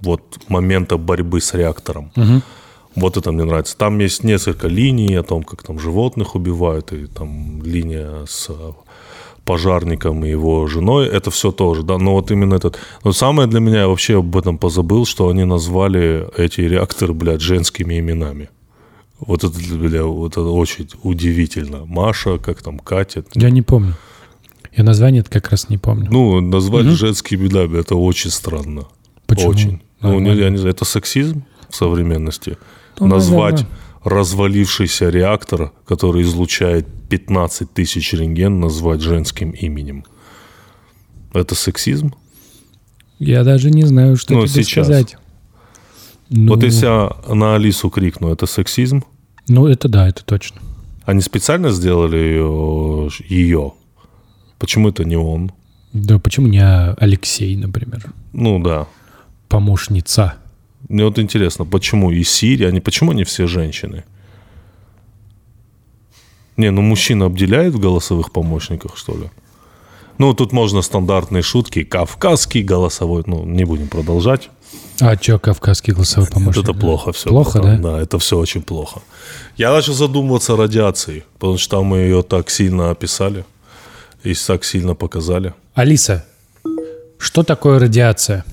[0.00, 2.12] вот момента борьбы с реактором.
[2.96, 3.76] Вот это мне нравится.
[3.76, 8.50] Там есть несколько линий о том, как там животных убивают, и там линия с
[9.44, 11.06] пожарником и его женой.
[11.06, 11.98] Это все тоже, да.
[11.98, 12.78] Но вот именно этот...
[13.04, 17.40] Но самое для меня, я вообще об этом позабыл, что они назвали эти реакторы, блядь,
[17.40, 18.48] женскими именами.
[19.18, 21.84] Вот это, бля, вот это очень удивительно.
[21.84, 23.24] Маша, как там, Катя.
[23.34, 23.94] Я не помню.
[24.76, 26.08] Я название как раз не помню.
[26.10, 28.86] Ну, назвать женскими именами, это очень странно.
[29.26, 29.50] Почему?
[29.50, 29.82] Очень.
[30.00, 30.40] Ну, не- Нормально.
[30.42, 32.56] я не знаю, это сексизм в современности.
[32.98, 33.76] Ну, Назвать наверное.
[34.04, 40.04] Развалившийся реактор, который излучает 15 тысяч рентген, назвать женским именем.
[41.32, 42.14] Это сексизм?
[43.18, 44.86] Я даже не знаю, что Ну, тебе сейчас.
[44.86, 45.16] сказать.
[46.30, 49.02] Ну, Вот если я на Алису крикну, это сексизм?
[49.48, 50.60] ну, это да, это точно.
[51.04, 53.72] Они специально сделали ее, ее.
[54.58, 55.50] Почему это не он?
[55.92, 58.12] Да почему не Алексей, например?
[58.32, 58.86] Ну да.
[59.48, 60.34] Помощница.
[60.90, 64.02] Мне вот интересно, почему и Сири, они почему они все женщины?
[66.56, 69.30] Не, ну мужчина обделяет в голосовых помощниках, что ли?
[70.18, 71.84] Ну, тут можно стандартные шутки.
[71.84, 73.22] Кавказский голосовой.
[73.26, 74.50] Ну, не будем продолжать.
[75.00, 76.64] А что, кавказский голосовой помощник?
[76.64, 77.30] это плохо все.
[77.30, 77.78] Плохо, да?
[77.78, 79.00] Да, это все очень плохо.
[79.56, 83.46] Я начал задумываться о радиации, потому что там мы ее так сильно описали.
[84.22, 85.54] И так сильно показали.
[85.72, 86.26] Алиса,
[87.16, 88.44] что такое радиация?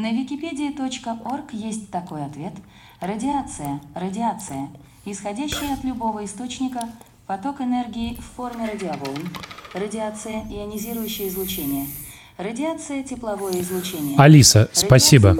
[0.00, 2.52] На wikipedia.org есть такой ответ.
[3.00, 4.68] Радиация, радиация,
[5.04, 6.88] исходящая от любого источника,
[7.26, 9.28] поток энергии в форме радиоволн.
[9.74, 11.86] Радиация, ионизирующее излучение.
[12.36, 14.16] Радиация, тепловое излучение.
[14.18, 15.36] Алиса, спасибо.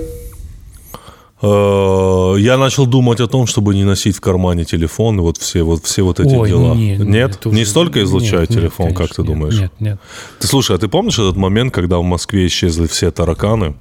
[1.41, 5.63] Э, Я начал думать о том, чтобы не носить в кармане телефон и вот все
[5.63, 6.75] вот, все вот эти Ой, дела.
[6.75, 7.37] не, нет?
[7.37, 9.61] это Не уже- столько излучает нет, нет, телефон, как конечно, ты нет, думаешь?
[9.61, 10.01] Нет, нет.
[10.41, 13.77] Ты слушай, а ты помнишь этот момент, когда в Москве исчезли все тараканы,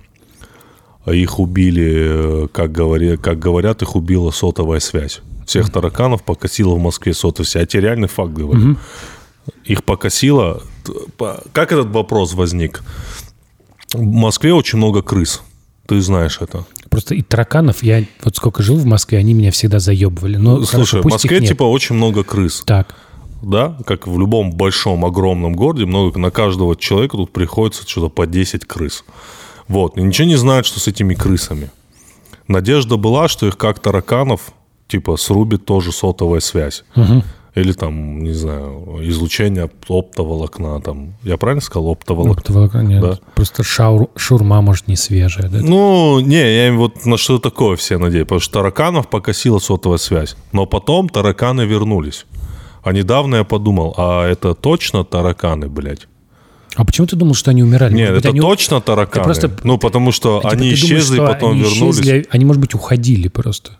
[1.13, 5.21] их убили, э, как, говори, как говорят, их убила сотовая связь.
[5.45, 7.63] Всех тараканов покосила в Москве сотовая связь.
[7.63, 8.77] Я тебе реальный факт говорю.
[9.63, 10.61] Их покосило.
[11.53, 12.81] Как этот вопрос возник?
[13.93, 15.41] В Москве очень много крыс.
[15.87, 16.65] Ты знаешь это.
[16.89, 20.35] Просто и тараканов, я вот сколько жил в Москве, они меня всегда заебывали.
[20.35, 22.63] Но Слушай, хорошо, в Москве типа очень много крыс.
[22.65, 22.95] Так,
[23.41, 28.27] Да, как в любом большом, огромном городе, много, на каждого человека тут приходится что-то по
[28.27, 29.05] 10 крыс.
[29.67, 31.69] Вот, и ничего не знают, что с этими крысами.
[32.47, 34.51] Надежда была, что их как тараканов,
[34.87, 36.83] типа, срубит тоже сотовая связь.
[37.55, 40.79] Или там, не знаю, излучение оптоволокна.
[40.79, 41.15] Там.
[41.23, 41.89] Я правильно сказал?
[41.89, 42.39] Оптоволокна?
[42.39, 43.01] оптоволокна нет.
[43.01, 43.19] Да.
[43.33, 45.49] Просто шаур, шаурма, может, не свежая.
[45.49, 45.57] Да?
[45.61, 48.25] Ну, не, я им вот на что такое все надеюсь.
[48.25, 50.35] Потому что тараканов покосила сотовая связь.
[50.51, 52.27] Но потом тараканы вернулись.
[52.83, 56.07] А недавно я подумал, а это точно тараканы, блядь?
[56.77, 57.91] А почему ты думал, что они умирали?
[57.93, 59.23] Нет, Может быть, это они- точно тараканы.
[59.25, 61.95] просто- Ну, потому что Типа, они думаешь, исчезли, что потом они вернулись.
[61.95, 63.71] исчезли, они, может быть, уходили просто.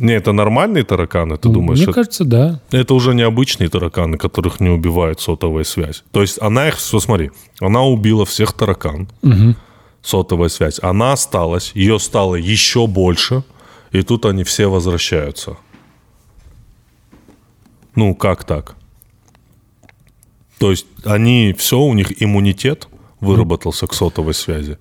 [0.00, 1.78] Не, это нормальные тараканы, ты Ну, думаешь?
[1.78, 2.60] Мне это, кажется, да.
[2.72, 6.02] это уже необычные тараканы, которых не убивает сотовая связь.
[6.10, 9.08] То есть она их, все, смотри, она убила всех таракан,
[10.02, 10.80] сотовая связь.
[10.82, 13.44] Она осталась, ее стало еще больше,
[13.92, 15.56] и тут они все возвращаются.
[17.94, 18.74] Ну, как так?
[20.60, 22.86] То есть они, все, у них иммунитет
[23.18, 24.76] выработался к сотовой связи.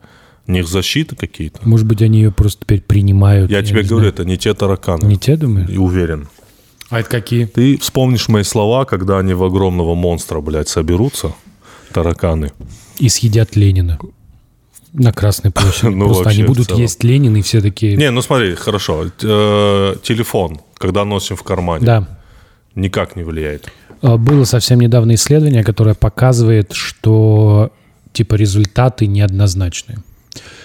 [0.45, 1.61] У них защиты какие-то.
[1.63, 3.49] Может быть, они ее просто теперь принимают.
[3.49, 4.13] Я тебе не говорю, знаю.
[4.13, 5.05] это не те тараканы.
[5.05, 5.69] Не те, думаешь?
[5.69, 6.27] И уверен.
[6.89, 7.45] А это какие?
[7.45, 11.33] Ты вспомнишь мои слова, когда они в огромного монстра, блядь, соберутся,
[11.93, 12.51] тараканы.
[12.97, 13.99] И съедят Ленина.
[14.91, 15.93] На Красной площади.
[15.95, 17.95] Ну, Просто они будут есть Ленина, и все такие...
[17.95, 19.05] Не, ну смотри, хорошо.
[19.21, 22.18] э, телефон, когда носим в кармане, Да.
[22.79, 23.71] Никак не влияет.
[24.01, 27.71] А, Было совсем недавно исследование, которое показывает, что
[28.11, 29.99] типа результаты неоднозначные.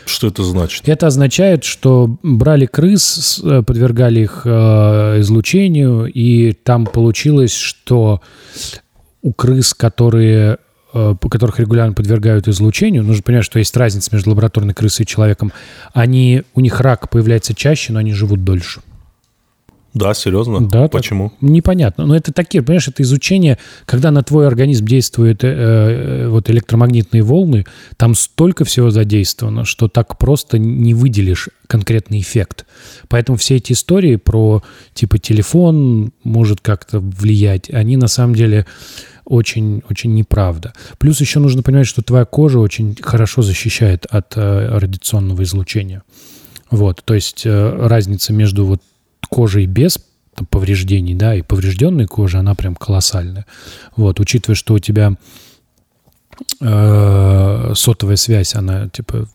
[0.07, 0.89] Что это значит?
[0.89, 8.21] Это означает, что брали крыс, э, подвергали их э, излучению, и там получилось, что
[9.23, 10.59] у крыс, которые,
[10.93, 15.53] э, которых регулярно подвергают излучению, нужно понимать, что есть разница между лабораторной крысой и человеком,
[15.95, 18.83] они, у них рак появляется чаще, но они живут дольше.
[19.95, 20.61] Да, серьезно?
[20.61, 20.91] Да, так.
[20.91, 21.33] Почему?
[21.41, 22.05] Непонятно.
[22.05, 27.23] Но это такие, понимаешь, это изучение, когда на твой организм действуют э, э, вот электромагнитные
[27.23, 27.65] волны,
[27.97, 32.67] там столько всего задействовано, что так просто не выделишь конкретный эффект.
[33.09, 38.67] Поэтому все эти истории про типа телефон может как-то влиять, они на самом деле
[39.25, 40.73] очень, очень неправда.
[40.99, 46.03] Плюс еще нужно понимать, что твоя кожа очень хорошо защищает от э, радиационного излучения.
[46.71, 48.83] Вот, то есть э, разница между вот
[49.29, 49.99] кожей без
[50.35, 53.47] там, повреждений, да, и поврежденной кожи, она прям колоссальная.
[53.97, 55.17] Вот, учитывая, что у тебя
[56.61, 59.29] э, сотовая связь, она типа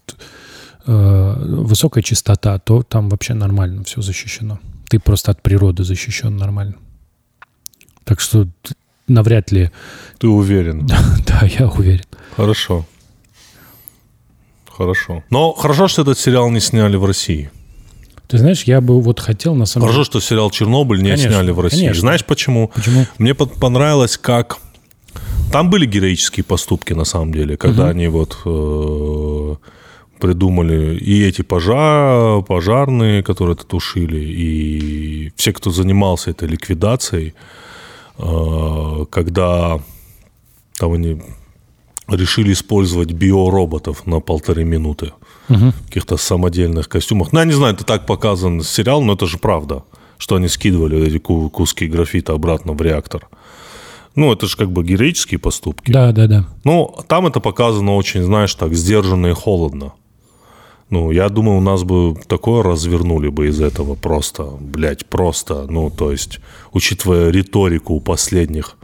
[0.86, 4.60] э, высокая частота, то там вообще нормально все защищено.
[4.90, 6.76] Ты просто от природы защищен нормально.
[8.04, 8.48] Так что
[9.08, 9.72] навряд ли,
[10.18, 10.88] Ты уверен?
[11.28, 12.06] да, я уверен.
[12.36, 12.86] Хорошо.
[14.70, 15.24] Хорошо.
[15.30, 17.52] Но хорошо, что этот сериал не сняли в России.
[18.30, 20.06] Ты знаешь, я бы вот хотел на самом Хорошо, деле...
[20.06, 21.80] что сериал «Чернобыль» не Конечно, сняли в России.
[21.80, 22.02] конечно.
[22.02, 22.72] Знаешь почему?
[22.76, 23.08] Почему?
[23.18, 24.60] Мне понравилось, как...
[25.52, 29.56] Там были героические поступки, на самом деле, когда они вот э,
[30.20, 37.34] придумали и эти пожар, пожарные, которые это тушили, и все, кто занимался этой ликвидацией,
[38.20, 39.82] э, когда
[40.78, 41.20] там они
[42.08, 45.14] решили использовать биороботов на полторы минуты
[45.50, 47.32] в каких-то самодельных костюмах.
[47.34, 49.84] Ну, я не знаю, это так показан сериал, но это же правда,
[50.18, 53.28] что они скидывали эти ку- куски графита обратно в реактор.
[54.16, 55.92] Ну, это же как бы героические поступки.
[55.92, 56.46] Да, да, да.
[56.64, 59.94] Ну, там это показано очень, знаешь, так, сдержанно и холодно.
[60.90, 65.68] Ну, я думаю, у нас бы такое развернули бы из этого просто, блядь, просто.
[65.70, 66.40] Ну, то есть,
[66.74, 68.76] учитывая риторику последних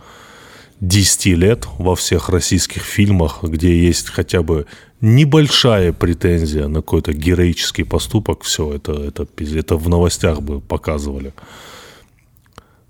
[0.81, 4.67] 10 лет во всех российских фильмах, где есть хотя бы
[5.01, 11.33] небольшая претензия на какой-то героический поступок, все, это, это, это в новостях бы показывали.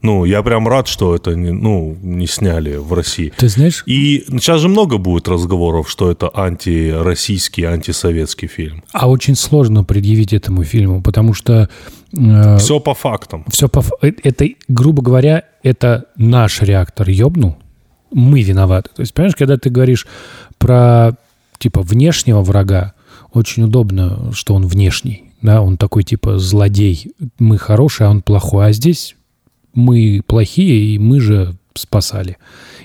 [0.01, 3.33] Ну, я прям рад, что это не, ну, не сняли в России.
[3.37, 8.83] Ты знаешь, И сейчас же много будет разговоров, что это антироссийский, антисоветский фильм.
[8.93, 11.69] а очень сложно предъявить этому фильму, потому что
[12.13, 13.45] э, Все по фактам.
[13.49, 13.83] все по...
[14.03, 17.55] э, Это, грубо говоря, это наш реактор ёбнул,
[18.13, 18.91] мы виноваты.
[18.95, 20.05] То есть, понимаешь, когда ты говоришь
[20.59, 21.17] про,
[21.65, 22.93] типа, внешнего врага,
[23.33, 27.11] очень удобно, что он внешний, да, он такой, типа, злодей.
[27.39, 28.67] Мы хорошие, а он плохой.
[28.67, 29.15] А здесь
[29.73, 32.37] мы плохие, и мы же спасали.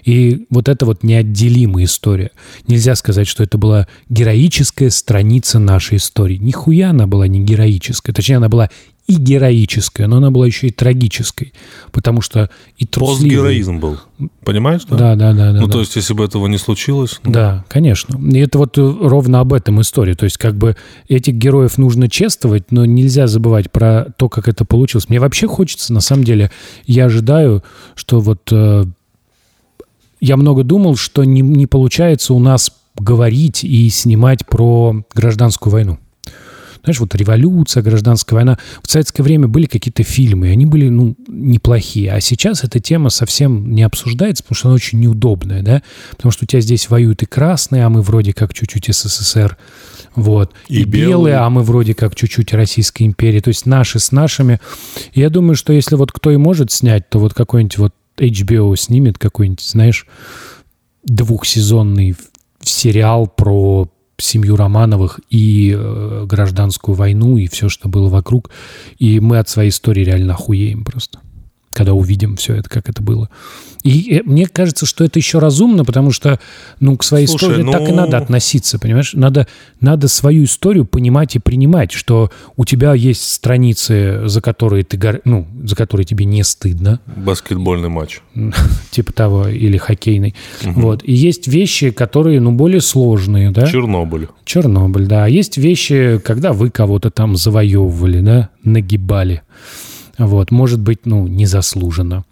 [0.02, 2.30] И вот это вот неотделимая история.
[2.66, 6.38] Нельзя сказать, что это была героическая страница нашей истории.
[6.38, 8.14] Нихуя она была не героическая.
[8.14, 8.70] Точнее, она была
[9.06, 11.52] и героическая, но она была еще и трагической.
[11.90, 12.48] Потому что
[12.78, 13.30] и трусливый...
[13.30, 13.98] Постгероизм был.
[14.44, 14.96] Понимаешь, да?
[14.96, 15.52] Да, да, да.
[15.52, 15.72] да Ну, да.
[15.72, 17.18] то есть, если бы этого не случилось...
[17.24, 18.16] ну, Да, конечно.
[18.18, 20.14] И это вот э, ровно об этом история.
[20.14, 20.76] То есть, как бы
[21.08, 25.08] этих героев нужно чествовать, но нельзя забывать про то, как это получилось.
[25.08, 26.50] Мне вообще хочется, на самом деле,
[26.86, 27.64] я ожидаю,
[27.96, 28.84] что вот э,
[30.20, 35.98] я много думал, что не, не получается у нас говорить и снимать про гражданскую войну.
[36.82, 38.58] Знаешь, вот революция, гражданская война.
[38.82, 42.12] В советское время были какие-то фильмы, и они были, ну, неплохие.
[42.12, 45.82] А сейчас эта тема совсем не обсуждается, потому что она очень неудобная, да?
[46.10, 49.56] Потому что у тебя здесь воюют и красные, а мы вроде как чуть-чуть СССР.
[50.14, 50.52] Вот.
[50.68, 51.34] И И, белые, белые.
[51.36, 53.40] а мы вроде как чуть-чуть Российской империи.
[53.40, 54.60] То есть наши с нашими.
[55.12, 58.76] И я думаю, что если вот кто и может снять, то вот какой-нибудь вот HBO
[58.76, 60.06] снимет какой-нибудь, знаешь,
[61.04, 62.16] двухсезонный
[62.62, 63.88] сериал про
[64.20, 68.50] семью Романовых и э, гражданскую войну и все, что было вокруг.
[68.98, 71.20] И мы от своей истории реально охуеем просто,
[71.72, 73.28] когда увидим все это, как это было.
[73.84, 76.40] И э, мне кажется, что это еще разумно, потому что,
[76.80, 79.14] ну, к своей Слушай, истории так и ну- надо относиться, понимаешь?
[79.14, 79.46] Надо,
[79.80, 85.20] надо свою историю понимать и принимать, что у тебя есть страницы, за которые ты, гор-
[85.24, 88.20] ну, за которые тебе не стыдно, Баскетбольный матч.
[88.90, 90.34] типа того, или хоккейный.
[90.62, 91.02] Вот.
[91.04, 93.66] И есть вещи, которые, ну, более сложные, да?
[93.66, 94.28] Чернобыль.
[94.44, 95.24] Чернобыль, да.
[95.24, 99.42] А есть вещи, когда вы кого-то там завоевывали, да, нагибали.
[100.26, 102.24] Вот, может быть, ну, незаслуженно.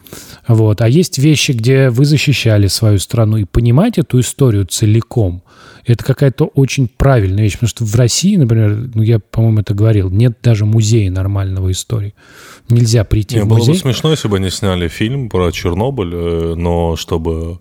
[0.46, 0.82] Вот.
[0.82, 3.38] А есть вещи, где вы защищали свою страну.
[3.38, 5.42] И понимать эту историю целиком,
[5.86, 7.54] это какая-то очень правильная вещь.
[7.54, 12.12] Потому что в России, например, ну, я, по-моему, это говорил, нет даже музея нормального истории.
[12.68, 13.72] Нельзя прийти Не, в было музей.
[13.72, 17.58] бы смешно, если бы они сняли фильм про Чернобыль, э, но чтобы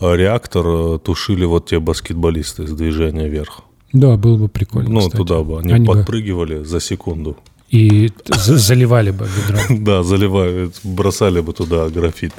[0.00, 3.60] э, реактор э, тушили вот те баскетболисты из движения вверх.
[3.92, 4.88] Да, было бы прикольно.
[4.90, 5.16] Ну, кстати.
[5.18, 5.60] туда бы.
[5.60, 7.36] Они, Они бы- подпрыгивали за секунду.
[7.72, 9.58] И заливали бы ведро.
[9.70, 12.32] Да, заливают, бросали бы туда графит.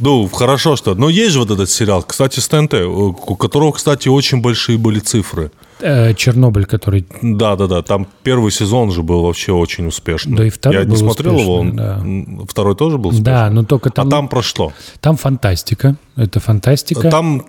[0.00, 0.94] Ну, хорошо, что...
[0.94, 4.76] Но есть же вот этот сериал, кстати, с ТНТ, у у которого, кстати, очень большие
[4.76, 5.50] были цифры.
[5.80, 7.06] Э, Чернобыль, который...
[7.22, 10.36] Да-да-да, там первый сезон же был вообще очень успешный.
[10.36, 12.02] Да и второй Я не был смотрел его, он, да.
[12.48, 13.24] второй тоже был успешный?
[13.24, 14.72] Да, но только там, А там про что?
[15.00, 15.96] там фантастика.
[16.16, 17.10] Это фантастика.
[17.10, 17.44] Там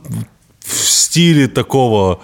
[0.60, 2.20] в стиле такого,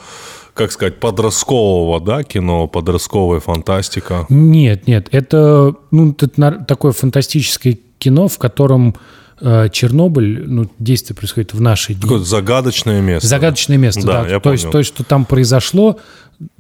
[0.54, 4.26] как сказать, подросткового, да, кино, подростковая фантастика.
[4.30, 8.96] Нет, нет, это ну, это такое фантастическое кино, в котором
[9.40, 12.18] э, Чернобыль, ну, действие происходит в наши дни.
[12.20, 13.28] Загадочное место.
[13.28, 14.30] Загадочное место, Да, да.
[14.30, 14.72] я то, есть, понял.
[14.72, 16.00] то есть, что там произошло,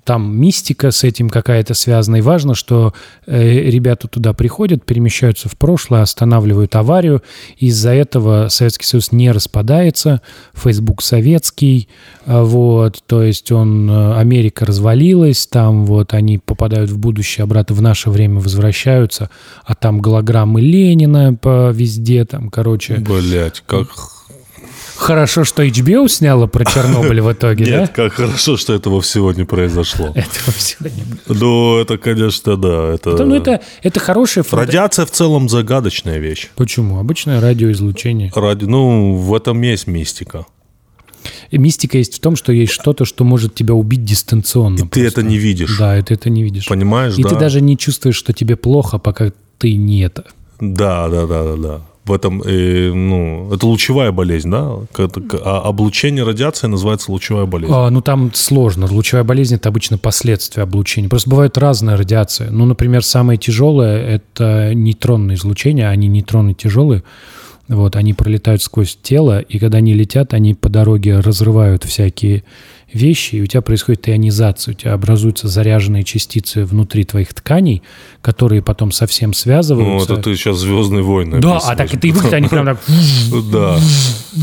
[0.03, 2.17] там мистика с этим какая-то связана.
[2.17, 2.93] И важно, что
[3.27, 7.21] э, ребята туда приходят, перемещаются в прошлое, останавливают аварию.
[7.57, 10.21] Из-за этого Советский Союз не распадается,
[10.53, 11.87] Facebook советский,
[12.25, 17.75] а, вот, то есть он, э, Америка развалилась, там вот они попадают в будущее, обратно
[17.75, 19.29] в наше время возвращаются,
[19.63, 22.95] а там голограммы Ленина по везде, там, короче.
[22.95, 23.87] Блять, как...
[25.01, 27.79] Хорошо, что HBO сняла про Чернобыль в итоге, да?
[27.81, 30.07] Нет, как хорошо, что этого всего не произошло.
[30.15, 31.37] Этого всего не было.
[31.39, 32.93] Ну, это, конечно, да.
[32.93, 33.17] Это...
[33.17, 36.49] Да, Ну, это, это хорошая фото- Радиация в целом загадочная вещь.
[36.55, 36.99] Почему?
[36.99, 38.31] Обычное радиоизлучение.
[38.35, 38.65] Ради...
[38.65, 40.45] Ну, в этом есть мистика.
[41.51, 44.83] Мистика есть в том, что есть что-то, что может тебя убить дистанционно.
[44.83, 45.77] И ты это не видишь.
[45.79, 46.67] Да, и ты это не видишь.
[46.67, 47.29] Понимаешь, И да?
[47.29, 50.25] ты даже не чувствуешь, что тебе плохо, пока ты не это.
[50.59, 51.81] Да, да, да, да, да.
[52.03, 54.71] В этом, э, ну, это лучевая болезнь, да?
[55.45, 57.73] А облучение радиации называется лучевая болезнь.
[57.75, 58.87] А, ну, там сложно.
[58.89, 61.09] Лучевая болезнь– это обычно последствия облучения.
[61.09, 62.49] Просто бывает разная радиация.
[62.49, 65.89] Ну, например, самое тяжелое– это нейтронное излучение.
[65.89, 67.03] Они нейтроны тяжелые.
[67.67, 72.43] Вот, они пролетают сквозь тело, и когда они летят, они по дороге разрывают всякие
[72.93, 77.81] вещи, и у тебя происходит ионизация, у тебя образуются заряженные частицы внутри твоих тканей,
[78.21, 80.13] которые потом совсем Ну, связываются.
[80.13, 82.79] это ты сейчас «Звездные войны» Да, а так это и выглядит, они прям так...
[83.51, 83.79] Да.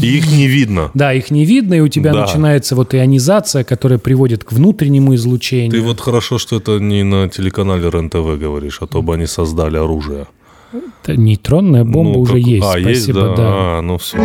[0.03, 0.91] И их не видно.
[0.95, 2.23] Да, их не видно, и у тебя Да.
[2.23, 5.71] начинается вот ионизация, которая приводит к внутреннему излучению.
[5.71, 9.77] Ты вот хорошо, что это не на телеканале РЕН-ТВ говоришь, а то бы они создали
[9.77, 10.27] оружие.
[11.03, 12.63] Это нейтронная бомба Ну, уже как- есть.
[12.67, 13.35] А, Спасибо, есть, да?
[13.35, 13.35] да.
[13.39, 14.19] А, ну все.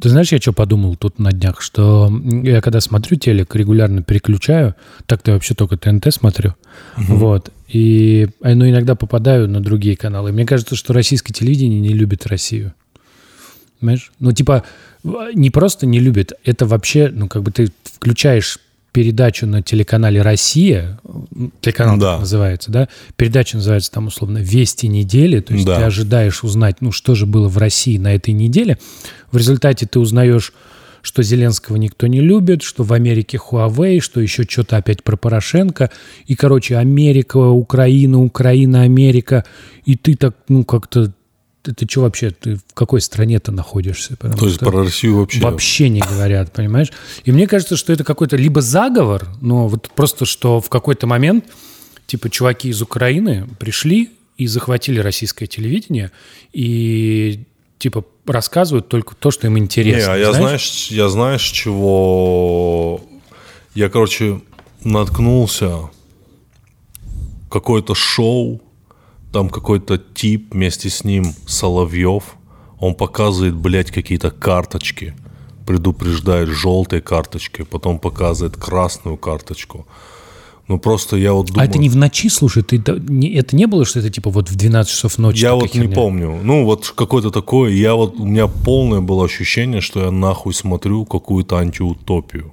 [0.00, 2.12] Ты знаешь, я что подумал тут на днях, что
[2.44, 4.76] я когда смотрю телек, регулярно переключаю,
[5.06, 6.54] так-то вообще только ТНТ смотрю,
[6.96, 10.32] вот, и а, ну, иногда попадаю на другие каналы.
[10.32, 12.74] Мне кажется, что российское телевидение не любит Россию.
[13.80, 14.12] Понимаешь?
[14.20, 14.64] Ну, типа,
[15.34, 18.58] не просто не любит, это вообще, ну, как бы ты включаешь
[18.92, 20.98] передачу на телеканале «Россия»,
[21.60, 22.18] телеканал Да.
[22.18, 25.76] называется, да, передача называется там условно «Вести недели», то есть Да.
[25.76, 28.78] ты ожидаешь узнать, ну, что же было в России на этой неделе.
[29.30, 30.52] В результате ты узнаешь,
[31.02, 35.90] что Зеленского никто не любит, что в Америке Huawei, что еще что-то опять про Порошенко.
[36.26, 39.44] И, короче, Америка, Украина, Украина, Америка.
[39.84, 41.12] И ты так, ну, как-то...
[41.68, 42.30] Ты, ты что вообще?
[42.30, 44.16] Ты в какой стране-то находишься?
[44.16, 45.40] Потому То есть про Россию вообще...
[45.40, 46.90] Вообще не говорят, понимаешь?
[47.24, 51.44] И мне кажется, что это какой-то либо заговор, но вот просто, что в какой-то момент,
[52.06, 56.10] типа, чуваки из Украины пришли и захватили российское телевидение,
[56.54, 57.44] и,
[57.78, 60.14] типа, рассказывают только то, что им Не, интересно.
[60.14, 60.48] а я знаешь?
[60.48, 63.02] знаешь, я знаешь, чего...
[63.74, 64.40] Я, короче,
[64.84, 65.90] наткнулся
[67.50, 68.62] какое-то шоу,
[69.32, 72.36] там какой-то тип вместе с ним, Соловьев,
[72.78, 75.14] он показывает, блядь, какие-то карточки,
[75.66, 79.86] предупреждает желтой карточкой, потом показывает красную карточку.
[80.66, 81.68] Ну, просто я вот А думаю...
[81.68, 84.50] это не в ночи, слушай, ты, да- не- это не было, что это, типа, вот
[84.50, 85.40] в 12 часов ночи?
[85.42, 85.94] Я вот не херня?
[85.94, 86.40] помню.
[86.42, 87.70] Ну, вот какое-то такое.
[87.72, 92.52] Я вот, у меня полное было ощущение, что я нахуй смотрю какую-то антиутопию.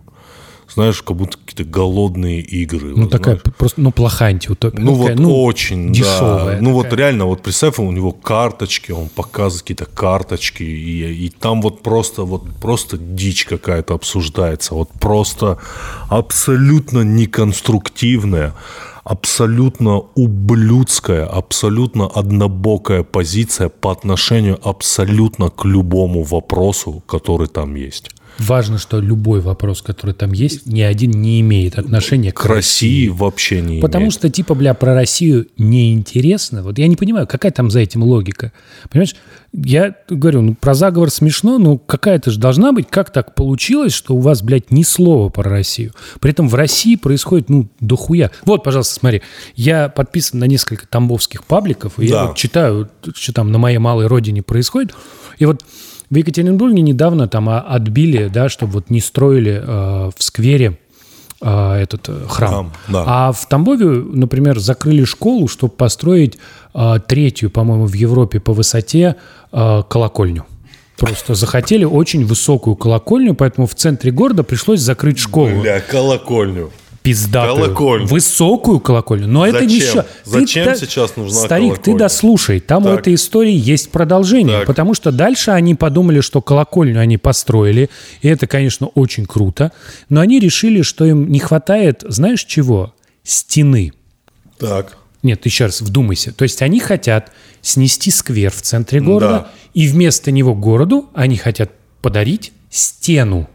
[0.73, 2.93] Знаешь, как будто какие-то голодные игры.
[2.95, 3.55] Ну, вот такая знаешь.
[3.57, 4.83] просто, ну, плохая антиутопия.
[4.83, 6.61] Ну, такая, вот очень, дешевая да.
[6.61, 11.61] Ну, вот реально, вот представь, у него карточки, он показывает какие-то карточки, и, и там
[11.61, 14.73] вот просто, вот просто дичь какая-то обсуждается.
[14.73, 15.59] Вот просто
[16.09, 18.53] абсолютно неконструктивная,
[19.03, 28.09] абсолютно ублюдская, абсолютно однобокая позиция по отношению абсолютно к любому вопросу, который там есть.
[28.39, 33.07] Важно, что любой вопрос, который там есть, ни один не имеет отношения к К России
[33.07, 34.13] вообще не Потому имеет.
[34.13, 36.63] что, типа, бля, про Россию неинтересно.
[36.63, 38.51] Вот я не понимаю, какая там за этим логика.
[38.89, 39.15] Понимаешь,
[39.53, 42.87] я говорю, ну, про заговор смешно, но какая-то же должна быть.
[42.89, 45.93] Как так получилось, что у вас, блядь, ни слова про Россию?
[46.19, 48.31] При этом в России происходит, ну, дохуя.
[48.43, 49.21] Вот, пожалуйста, смотри.
[49.55, 52.25] Я подписан на несколько тамбовских пабликов, и я Да.
[52.27, 54.93] вот читаю, что там на моей малой родине происходит.
[55.37, 55.63] И вот
[56.09, 60.77] в Екатеринбурге недавно там а, отбили, да, чтобы вот не строили э, в сквере
[61.41, 62.51] э, этот э, храм.
[62.51, 63.03] Храм, да.
[63.07, 66.37] А в Тамбове, например, закрыли школу, чтобы построить
[66.73, 69.15] э, третью, по-моему, в Европе по высоте
[69.51, 70.45] э, колокольню.
[70.97, 75.61] Просто захотели очень высокую колокольню, поэтому в центре города пришлось закрыть школу.
[75.61, 76.71] Бля, колокольню.
[77.05, 77.65] Пиздатую.
[77.65, 78.07] Колокольню.
[78.07, 79.27] Высокую колокольню.
[79.27, 79.99] Но это не Зачем?
[79.99, 80.05] еще...
[80.25, 81.99] Зачем сейчас нужна Старик, ты колокольня?
[81.99, 82.59] дослушай.
[82.59, 82.99] Там у Так.
[83.01, 84.57] этой истории есть продолжение.
[84.59, 84.67] Так.
[84.67, 87.89] Потому что дальше они подумали, что колокольню они построили.
[88.21, 89.71] И это, конечно, очень круто.
[90.09, 92.93] Но они решили, что им не хватает, знаешь чего?
[93.23, 93.93] Стены.
[94.57, 94.97] Так.
[95.21, 96.31] Нет, еще раз, вдумайся.
[96.33, 97.31] То есть они хотят
[97.61, 99.47] снести сквер в центре города, Да.
[99.73, 103.47] и вместо него городу они хотят подарить стену.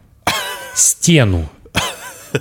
[0.75, 1.49] Стену.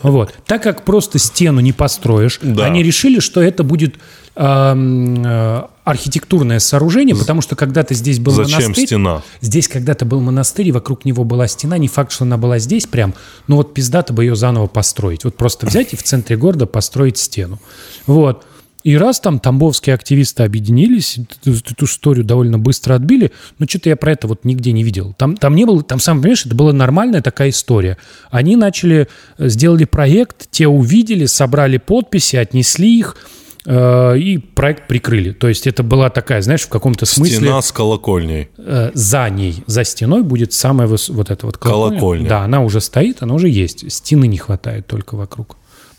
[0.03, 0.35] Вот.
[0.47, 2.65] Так как просто стену не построишь, Да.
[2.67, 3.97] они решили, что это будет
[4.37, 8.87] э, архитектурное сооружение, потому что когда-то здесь был Зачем монастырь.
[8.87, 9.23] стена?
[9.41, 11.79] Здесь когда-то был монастырь, и вокруг него была стена.
[11.79, 13.15] Не факт, что она была здесь прям,
[13.49, 15.25] но вот пиздато бы ее заново построить.
[15.25, 17.59] Вот просто взять и в центре города построить стену.
[18.07, 18.45] Вот.
[18.83, 23.97] И раз там тамбовские активисты объединились, эту, эту историю довольно быстро отбили, но что-то я
[23.97, 25.15] про это вот нигде не видел.
[25.19, 27.99] Там, там не было, там сам понимаешь, это была нормальная такая история.
[28.31, 29.07] Они начали,
[29.39, 33.17] э, сделали проект, те увидели, собрали подписи, отнесли их,
[33.67, 35.33] э, и проект прикрыли.
[35.33, 38.49] То есть это была такая, знаешь, в каком-то смысле Стена с колокольней.
[38.57, 41.99] э, за ней, за стеной будет самая выс- вот эта вот колокольня.
[42.01, 42.29] Колокольня.
[42.31, 43.93] Да, она уже стоит, она уже есть.
[43.93, 45.57] Стены не хватает только вокруг.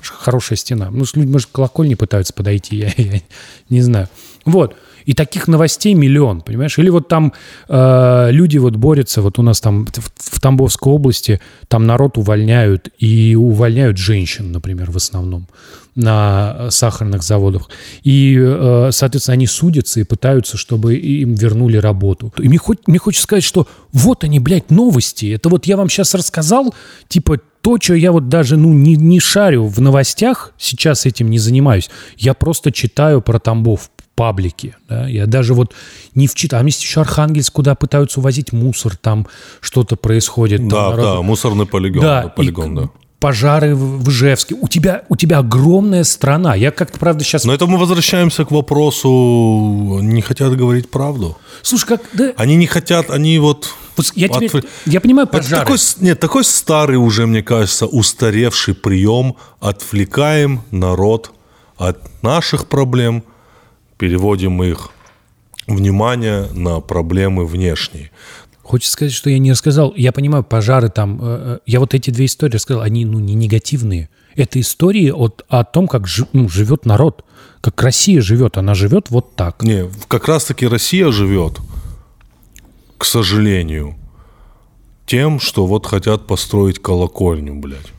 [0.10, 0.90] Хорошая стена.
[0.92, 3.22] Ну, с люди, может, к колокольне пытаются подойти, я, я
[3.70, 4.10] не знаю.
[4.46, 4.76] Вот.
[5.06, 6.78] И таких новостей миллион, понимаешь?
[6.78, 7.34] Или вот там
[7.68, 12.90] э, люди вот борются, вот у нас там в, в Тамбовской области там народ увольняют,
[13.00, 15.48] и увольняют женщин, например, в основном
[15.96, 17.70] на сахарных заводах.
[18.04, 22.32] И, э, соответственно, они судятся и пытаются, чтобы им вернули работу.
[22.38, 25.34] И мне, хоть, мне хочется сказать, что вот они, блядь, новости.
[25.34, 26.74] Это вот я вам сейчас рассказал,
[27.08, 31.38] типа, то, что я вот даже, ну, не, не шарю в новостях, сейчас этим не
[31.40, 31.90] занимаюсь.
[32.18, 34.76] Я просто читаю про Тамбов в паблике.
[34.90, 35.08] Да?
[35.08, 35.74] Я даже вот
[36.16, 36.60] не вчитал.
[36.60, 39.28] Там есть еще Архангельск, куда пытаются увозить мусор, там
[39.62, 40.60] что-то происходит.
[40.60, 42.02] там Да, народ- да, мусорный полигон.
[42.02, 42.90] да, полигон, и, да.
[43.22, 44.56] Пожары в Ижевске.
[44.60, 46.56] У тебя, у тебя огромная страна.
[46.56, 47.46] Я как-то, правда, сейчас...
[47.46, 51.38] Но это мы возвращаемся к вопросу, не хотят говорить правду.
[51.62, 52.02] Слушай, как...
[52.14, 53.70] Да, Они не хотят, они вот...
[53.96, 55.62] вот я, тебе, отвр- я понимаю Это пожары.
[55.62, 59.36] такой, с- нет, такой старый уже, мне кажется, устаревший прием.
[59.60, 61.32] Отвлекаем народ
[61.78, 63.24] от наших проблем,
[63.98, 64.90] переводим их
[65.68, 68.10] внимание на проблемы внешние.
[68.72, 69.94] Хочется сказать, что я не рассказал.
[69.98, 71.20] Я понимаю, пожары там...
[71.22, 74.10] э, э, Я вот эти две истории рассказал, они ну, не негативные.
[74.34, 77.26] Это истории от, о том, как жи- ну, живет народ.
[77.60, 78.58] Как Россия живет.
[78.58, 79.62] Она живет вот так.
[79.62, 81.60] Не, как раз-таки Россия живет,
[82.98, 83.98] к сожалению,
[85.06, 87.92] тем, что вот хотят построить колокольню, блядь.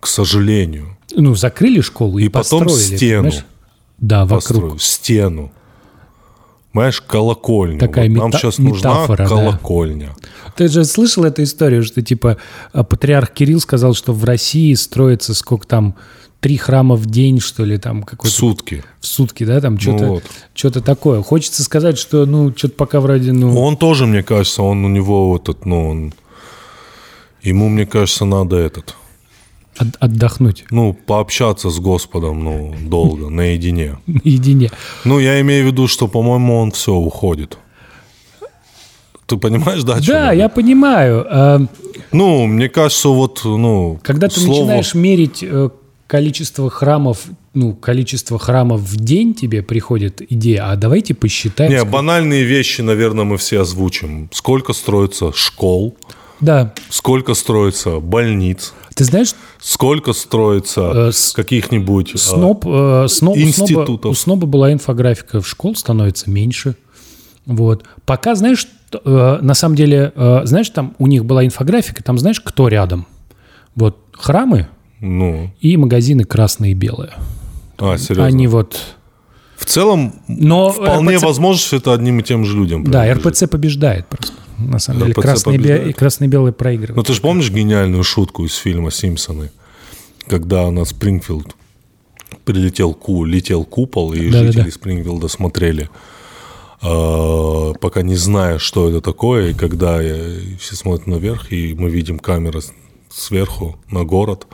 [0.00, 0.96] К сожалению.
[1.14, 3.44] Ну, закрыли школу и, И потом построили, стену понимаешь?
[3.98, 4.40] Да, вокруг.
[4.40, 5.52] Построить стену.
[6.72, 7.80] Понимаешь, колокольню.
[7.80, 9.28] Такая Вот нам мета- сейчас нужна метафора, да.
[9.28, 10.14] колокольня.
[10.56, 12.36] Ты же слышал эту историю, что типа
[12.72, 15.96] а, патриарх Кирилл сказал, что в России строится сколько там
[16.40, 18.84] три храма в день, что ли, там В какой-то сутки.
[19.00, 20.24] в сутки, да, там что-то вот.
[20.54, 21.22] что-то такое.
[21.22, 25.36] Хочется сказать, что ну что-то пока вроде ну Он тоже, мне кажется, он у него
[25.36, 26.14] этот, ну, он...
[27.42, 28.94] Ему, мне кажется, надо этот,
[29.80, 33.98] от- отдохнуть ну, пообщаться с Господом, ну, долго, наедине.
[34.06, 34.70] наедине.
[35.04, 37.58] Ну, я имею в виду, что, по-моему, он все уходит.
[39.26, 39.98] Ты понимаешь, да?
[40.06, 41.24] Да, я понимаю.
[41.30, 41.60] А,
[42.12, 45.70] Ну, мне кажется, вот, ну, Когда ты слово- начинаешь мерить э,
[46.08, 51.70] количество храмов, ну количество храмов в день, тебе приходит идея, а давайте посчитаем.
[51.70, 54.28] Не, сколько- банальные вещи, наверное, мы все озвучим.
[54.32, 55.94] Сколько строится школ,
[56.40, 62.14] Да, сколько строится больниц, ты знаешь, сколько строится Э, каких-нибудь...
[62.14, 64.10] э, Сноб, э, сно- у Сноба- институтов.
[64.12, 66.76] у Сноба была инфографика, в школ становится меньше.
[67.46, 67.84] Вот.
[68.04, 68.66] Пока, знаешь,
[69.04, 73.06] э, на самом деле, э, знаешь, там у них была инфографика, там знаешь, кто рядом?
[73.74, 74.68] Вот храмы
[75.00, 77.12] Ну, и магазины красные и белые.
[77.78, 78.26] а, серьезно.
[78.26, 78.78] Они вот...
[79.56, 82.82] В целом, Но вполне РПЦ возможно, что это одним и тем же людям.
[82.84, 83.12] Да.
[83.12, 84.32] РПЦ побеждает просто.
[84.68, 85.88] На самом деле, РПЦ красные, и бе- побеждает?
[85.88, 86.96] и красные и белые проигрывают.
[86.96, 89.50] Ну, ты же помнишь гениальную шутку из фильма «Симпсоны»,
[90.26, 91.56] когда на Спрингфилд
[92.44, 94.52] прилетел ку, летел купол, и Да-да-да.
[94.52, 95.88] жители Спрингфилда смотрели,
[96.82, 101.90] э, пока не зная, что это такое, и когда э, все смотрят наверх, и мы
[101.90, 102.60] видим камеры
[103.10, 104.46] сверху на город,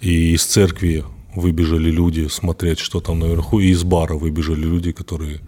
[0.00, 5.40] и из церкви выбежали люди смотреть, что там наверху, и из бара выбежали люди, которые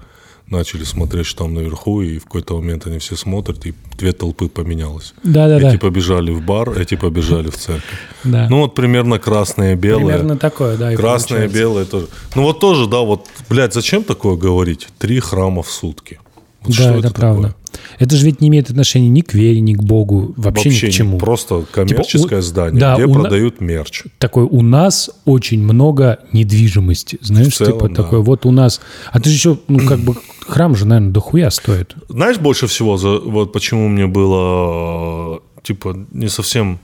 [0.50, 4.48] начали смотреть, что там наверху, и в какой-то момент они все смотрят, и две толпы
[4.48, 5.14] поменялось.
[5.22, 5.70] Да-да-да.
[5.70, 7.84] Эти побежали в бар, эти побежали в церковь.
[8.24, 8.48] Да.
[8.50, 10.14] Ну вот примерно красное, белое.
[10.18, 10.92] Примерно такое, да.
[10.92, 11.58] и Красное, получается.
[11.58, 12.08] белое тоже.
[12.34, 14.88] Ну вот тоже, да, вот, блядь, зачем такое говорить?
[14.98, 16.18] Три храма в сутки.
[16.62, 17.54] Вот Да, что это, такое?
[17.98, 20.90] Это же ведь не имеет отношения ни к вере, ни к Богу, вообще, Вообще ни
[20.90, 21.18] к чему.
[21.18, 24.04] Просто коммерческое у- здание, да, где у на- продают мерч.
[24.18, 27.18] Такой, у нас очень много недвижимости.
[27.20, 27.94] Знаешь, В целом, типа да.
[28.02, 28.80] такой, вот у нас...
[29.12, 30.14] А ты же еще, ну, как бы,
[30.46, 31.94] храм же, наверное, дохуя стоит.
[32.08, 36.78] Знаешь, больше всего, за, вот почему мне было, типа, не совсем...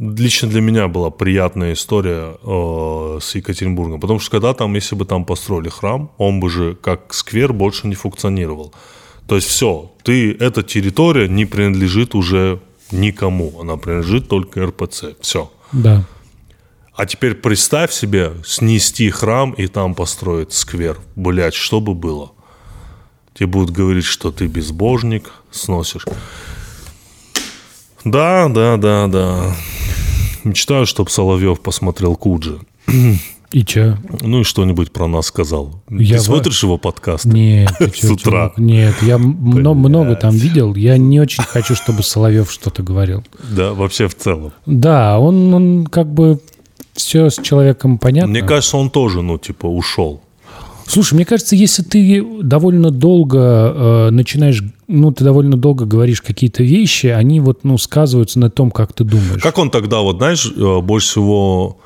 [0.00, 3.98] Лично для меня была приятная история э, с Екатеринбургом.
[3.98, 7.88] Потому что когда там, если бы там построили храм, он бы же как сквер больше
[7.88, 8.72] не функционировал.
[9.28, 12.60] То есть все, ты, эта территория не принадлежит уже
[12.90, 13.60] никому.
[13.60, 15.04] Она принадлежит только РПЦ.
[15.20, 15.52] Все.
[15.70, 16.04] Да.
[16.94, 20.98] А теперь представь себе снести храм и там построить сквер.
[21.14, 22.32] Блять, что бы было?
[23.34, 26.06] Тебе будут говорить, что ты безбожник, сносишь.
[28.04, 29.54] Да, да, да, да.
[30.42, 32.58] Мечтаю, чтобы Соловьев посмотрел Куджи.
[33.50, 33.96] И че?
[34.20, 35.80] Ну и что-нибудь про нас сказал.
[35.90, 37.24] Я ты в- смотришь его подкаст?
[37.24, 38.52] Нет, чё, С утра.
[38.58, 40.74] Нет, я много там видел.
[40.74, 43.24] Я не очень хочу, чтобы Соловьев что-то говорил.
[43.50, 44.52] Да, вообще в целом.
[44.66, 46.40] Да, он, он как бы
[46.92, 48.30] все с человеком понятно.
[48.30, 50.20] Мне кажется, он тоже, ну, типа, ушел.
[50.86, 56.62] Слушай, мне кажется, если ты довольно долго э, начинаешь, ну, ты довольно долго говоришь какие-то
[56.62, 59.42] вещи, они вот, ну, сказываются на том, как ты думаешь.
[59.42, 61.76] Как он тогда, вот знаешь, э, больше всего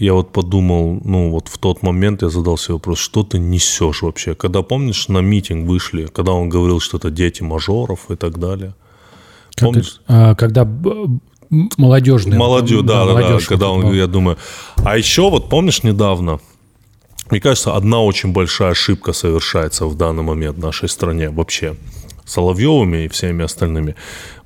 [0.00, 4.02] я вот подумал, ну вот в тот момент я задал себе вопрос, что ты несешь
[4.02, 4.34] вообще?
[4.34, 8.74] Когда, помнишь, на митинг вышли, когда он говорил, что это дети мажоров и так далее.
[9.58, 10.00] Помнишь?
[10.06, 11.18] это- а, когда б-
[11.50, 12.38] м- молодежные.
[12.38, 14.36] Молодежь, да, да, да, молодежь когда он, я думаю.
[14.76, 16.40] А еще вот помнишь недавно,
[17.30, 21.76] мне кажется, одна очень большая ошибка совершается в данный момент в нашей стране вообще.
[22.30, 23.96] Соловьевыми и всеми остальными.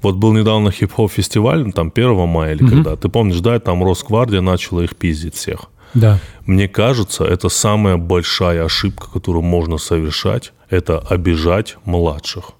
[0.03, 2.97] Вот был недавно хип-хоп фестиваль, ну, там 1 мая или когда.
[2.97, 5.71] Ты помнишь, да, там Росгвардия начала их пиздить всех.
[5.95, 6.19] Да.
[6.47, 12.51] Мне кажется, это самая большая ошибка, которую можно совершать, это обижать младших.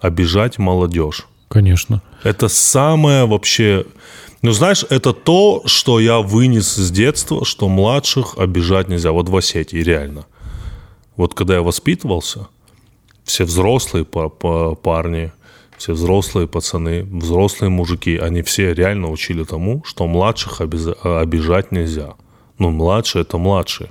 [0.00, 1.26] Обижать молодежь.
[1.48, 2.02] Конечно.
[2.24, 3.84] Это самое вообще...
[4.42, 9.12] Ну, знаешь, это то, что я вынес с детства, что младших обижать нельзя.
[9.12, 10.26] Вот в Осетии, реально.
[11.16, 12.48] Вот когда я воспитывался,
[13.26, 15.30] все взрослые па- па- парни,
[15.76, 20.60] все взрослые пацаны, взрослые мужики, они все реально учили тому, что младших
[21.04, 22.14] обижать нельзя.
[22.58, 23.90] Ну, младшие– это младшие.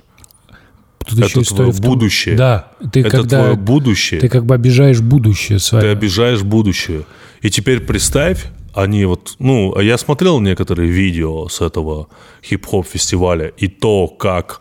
[0.98, 2.34] Тут Это еще твое том- будущее.
[2.36, 4.20] Да, ты это когда твое будущее.
[4.20, 5.90] ты как бы обижаешь будущее Ты свое.
[5.92, 7.04] обижаешь будущее.
[7.42, 12.08] И теперь представь, они вот, ну, а я смотрел некоторые видео с этого
[12.42, 14.60] хип-хоп фестиваля и то, как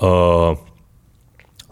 [0.00, 0.54] э,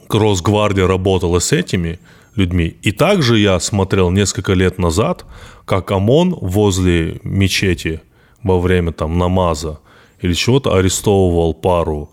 [0.09, 1.99] Росгвардия работала с этими
[2.37, 2.77] людьми.
[2.83, 5.25] И также я смотрел несколько лет назад,
[5.65, 8.01] как ОМОН возле мечети
[8.43, 9.79] во время там намаза
[10.21, 12.11] или чего-то арестовывал пару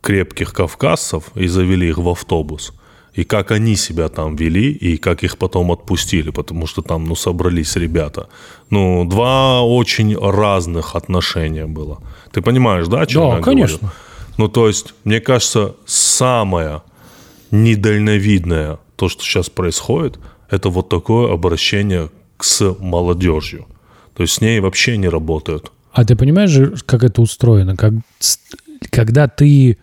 [0.00, 2.72] крепких кавказцев и завели их в автобус.
[3.14, 7.14] И как они себя там вели, и как их потом отпустили, потому что там, ну,
[7.14, 8.28] собрались ребята.
[8.70, 11.98] Ну, два очень разных отношения было.
[12.32, 13.78] Ты понимаешь, да, о чем Да, я конечно.
[13.78, 13.94] говорю?
[14.38, 16.80] Ну, то есть, мне кажется, самое
[17.50, 23.66] недальновидное, то, что сейчас происходит, это вот такое обращение с молодежью.
[24.14, 25.72] То есть с ней вообще не работают.
[25.92, 27.74] А ты понимаешь как это устроено?
[27.76, 27.94] Как,
[28.90, 29.76] когда ты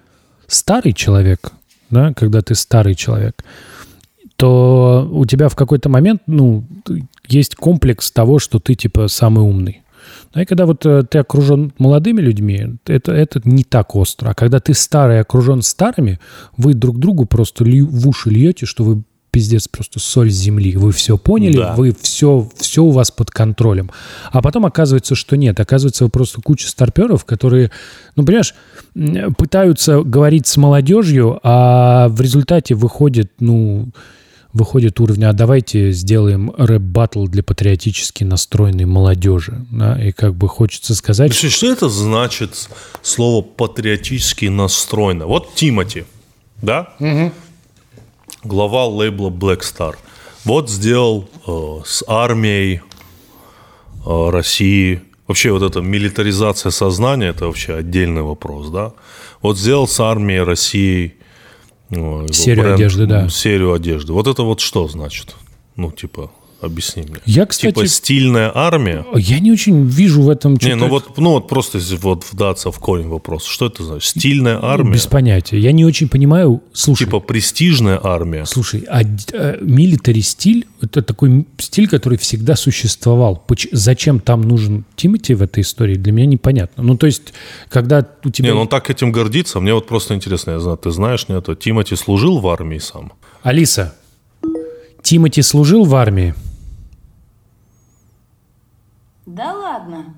[0.47, 1.51] старый человек,
[1.89, 3.43] да, когда ты старый человек,
[4.38, 6.63] то у тебя в какой-то момент, ну,
[7.28, 9.82] есть комплекс того, что ты, типа, самый умный.
[10.34, 14.30] Да, и когда вот э, ты окружен молодыми людьми, это, это не так остро.
[14.30, 16.22] А когда ты старый окружен старыми,
[16.55, 20.75] вы друг другу просто лью- в уши льете, что вы пиздец просто соль земли.
[20.75, 21.75] Вы все поняли, Да.
[21.75, 23.91] вы все, все у вас под контролем.
[24.32, 25.59] А потом оказывается, что нет.
[25.59, 27.71] Оказывается, вы просто куча старперов, которые,
[28.15, 28.53] ну, понимаешь,
[29.38, 33.89] пытаются говорить с молодежью, а в результате выходит, ну,
[34.51, 39.63] выходит уровня, а давайте сделаем рэп-баттл для патриотически настроенной молодежи.
[39.71, 40.01] Да?
[40.03, 42.67] И как бы хочется сказать, Слушай, что это значит
[43.03, 45.27] слово патриотически настроено?
[45.27, 46.05] Вот Тимати,
[46.63, 46.93] да?
[48.43, 49.95] Глава лейбла Black Star.
[50.45, 52.81] Вот сделал э, с армией
[54.05, 55.01] э, России.
[55.27, 58.93] Вообще вот эта милитаризация сознания, это вообще отдельный вопрос, да?
[59.41, 61.15] Вот сделал с армией России
[61.89, 63.27] э, Серию одежды, да.
[63.27, 64.13] Серию одежды.
[64.13, 65.35] Вот это вот что значит?
[65.75, 66.31] Ну, типа,
[66.62, 67.18] объясни мне.
[67.26, 69.05] Я, кстати- Типа стильная армия?
[69.16, 72.80] я не очень вижу в этом Не, ну вот, ну вот просто вот вдаться в
[72.80, 73.49] корень вопроса.
[73.49, 74.10] Что это значит?
[74.10, 74.93] Стильная армия?
[74.93, 75.60] Без понятия.
[75.60, 76.62] Я не очень понимаю.
[76.74, 78.45] Слушай, Типа престижная армия?
[78.45, 79.03] Слушай, а
[79.62, 83.43] милитари стиль– это такой стиль, который всегда существовал.
[83.47, 86.84] Поч- Зачем там нужен Тимати в этой истории, для меня непонятно.
[86.84, 87.34] Ну, то есть,
[87.70, 88.49] когда у тебя...
[88.49, 89.60] Не, ну он так этим гордится.
[89.60, 91.47] Мне вот просто интересно, я знаю, ты знаешь, нет?
[91.60, 93.14] Тимати служил в армии сам?
[93.43, 93.95] Алиса,
[95.01, 96.34] Тимати служил в армии?
[99.30, 100.15] Да ладно.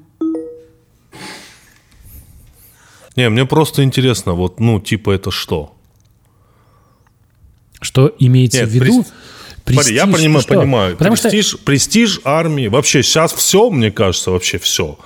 [3.17, 5.75] Не, мне просто интересно, вот, ну, типа это что?
[7.81, 9.01] Что имеется Нет, в виду?
[9.01, 9.13] прес-
[9.73, 10.53] Смотри, я Престиж, понимаю, ну что?
[10.55, 10.97] понимаю.
[10.97, 12.67] Потому что престиж, престиж армии.
[12.67, 14.97] Вообще сейчас все, мне кажется, вообще все.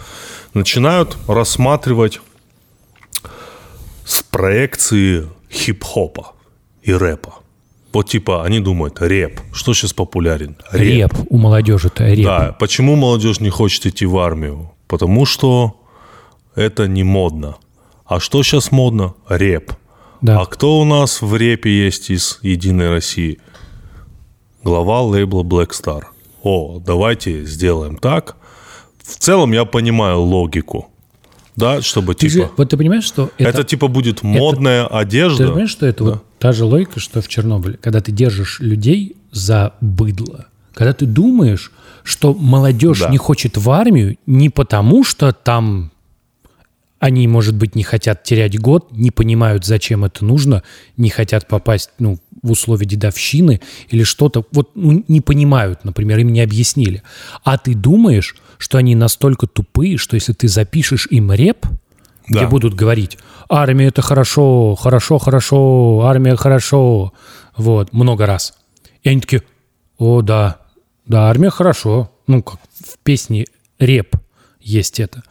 [0.53, 2.21] Начинают рассматривать
[4.05, 6.33] с проекции хип-хопа
[6.83, 7.33] и рэпа.
[7.95, 9.39] Вот типа они думают, рэп.
[9.53, 10.57] Что сейчас популярен?
[10.73, 12.25] реп у молодежи-то, реп.
[12.25, 14.73] Да, почему молодежь не хочет идти в армию?
[14.87, 15.79] Потому что
[16.55, 17.55] это не модно.
[18.05, 19.13] А что сейчас модно?
[19.29, 19.71] Реп.
[20.19, 20.41] Да.
[20.41, 23.39] А кто у нас в репе есть из Единой России?
[24.61, 26.03] Глава лейбла Black Star.
[26.43, 28.35] О, давайте сделаем так.
[29.05, 30.89] В целом я понимаю логику.
[31.55, 32.45] Да, чтобы Ты типа...
[32.45, 33.49] же, вот ты понимаешь, что это...
[33.49, 35.37] это, типа будет модная одежда.
[35.37, 39.15] Ты понимаешь, что это вот та же логика, что в Чернобыле, когда ты держишь людей
[39.31, 41.71] за быдло, когда ты думаешь,
[42.03, 43.09] что молодежь Да.
[43.09, 45.91] не хочет в армию не потому, что там
[46.99, 50.63] они, может быть, не хотят терять год, не понимают, зачем это нужно,
[50.97, 56.31] не хотят попасть ну, в условия дедовщины или что-то, вот ну, не понимают, например, им
[56.31, 57.03] не объяснили.
[57.43, 61.65] А ты думаешь, что они настолько тупые, что если ты запишешь им реп,
[62.27, 62.47] где Да.
[62.47, 63.17] будут говорить,
[63.49, 67.13] армия это хорошо, хорошо, хорошо, армия хорошо,
[67.57, 68.53] вот, много раз.
[69.03, 69.43] И они такие,
[69.97, 70.59] о, да,
[71.07, 72.11] да, армия хорошо.
[72.27, 73.45] Ну, как в песне
[73.79, 74.15] реп
[74.59, 75.23] есть это.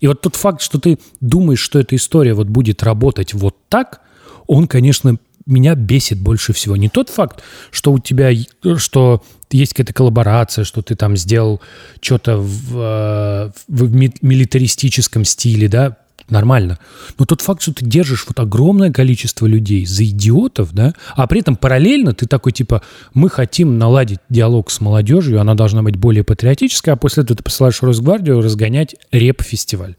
[0.00, 4.00] И вот тот факт, что ты думаешь, что эта история вот будет работать вот так,
[4.46, 6.76] он, конечно, меня бесит больше всего.
[6.76, 8.30] Не тот факт, что у тебя,
[8.76, 11.60] что есть какая-то коллаборация, что ты там сделал
[12.00, 15.96] что-то в, э, в ми- милитаристическом стиле, да,
[16.28, 16.78] Нормально.
[17.18, 21.40] Но тот факт, что ты держишь вот огромное количество людей за идиотов, да, а при
[21.40, 22.82] этом параллельно ты такой, типа,
[23.14, 27.44] мы хотим наладить диалог с молодежью, она должна быть более патриотическая, а после этого ты
[27.44, 29.94] посылаешь Росгвардию разгонять реп-фестиваль.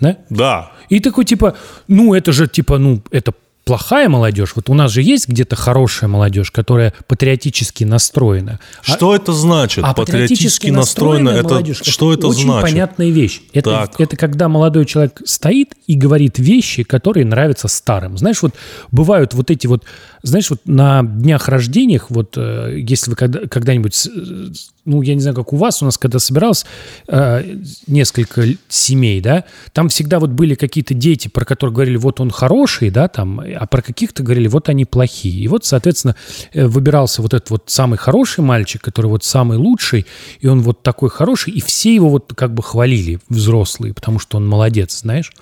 [0.00, 0.18] Да?
[0.30, 0.72] Да.
[0.88, 1.56] И такой, типа,
[1.86, 3.32] ну, это же, типа, ну, это
[3.66, 4.52] плохая молодежь.
[4.54, 8.60] Вот у нас же есть где-то хорошая молодежь, которая патриотически настроена.
[8.86, 9.84] А- Что это значит?
[9.84, 12.70] а Патриотически настроена, это молодежь, что это очень значит?
[12.70, 13.42] понятная вещь.
[13.52, 14.00] Это, Так.
[14.00, 18.16] это когда молодой человек стоит и говорит вещи, которые нравятся старым.
[18.16, 18.54] Знаешь, вот
[18.92, 19.82] бывают вот эти вот,
[20.22, 24.08] знаешь, вот на днях рождениях, вот э, если вы когда, когда-нибудь,
[24.84, 26.64] ну, я не знаю, как у вас, у нас когда собиралось
[27.08, 27.56] э,
[27.88, 29.42] несколько семей, да,
[29.72, 33.66] там всегда вот были какие-то дети, про которых говорили, вот он хороший, да, там, а
[33.66, 35.42] про каких-то говорили, вот они плохие.
[35.42, 36.16] И вот, соответственно,
[36.52, 40.06] э, выбирался вот этот вот самый хороший мальчик, который вот самый лучший,
[40.40, 44.36] и он вот такой хороший, и все его вот как бы хвалили, взрослые, потому что
[44.36, 45.32] он молодец, знаешь.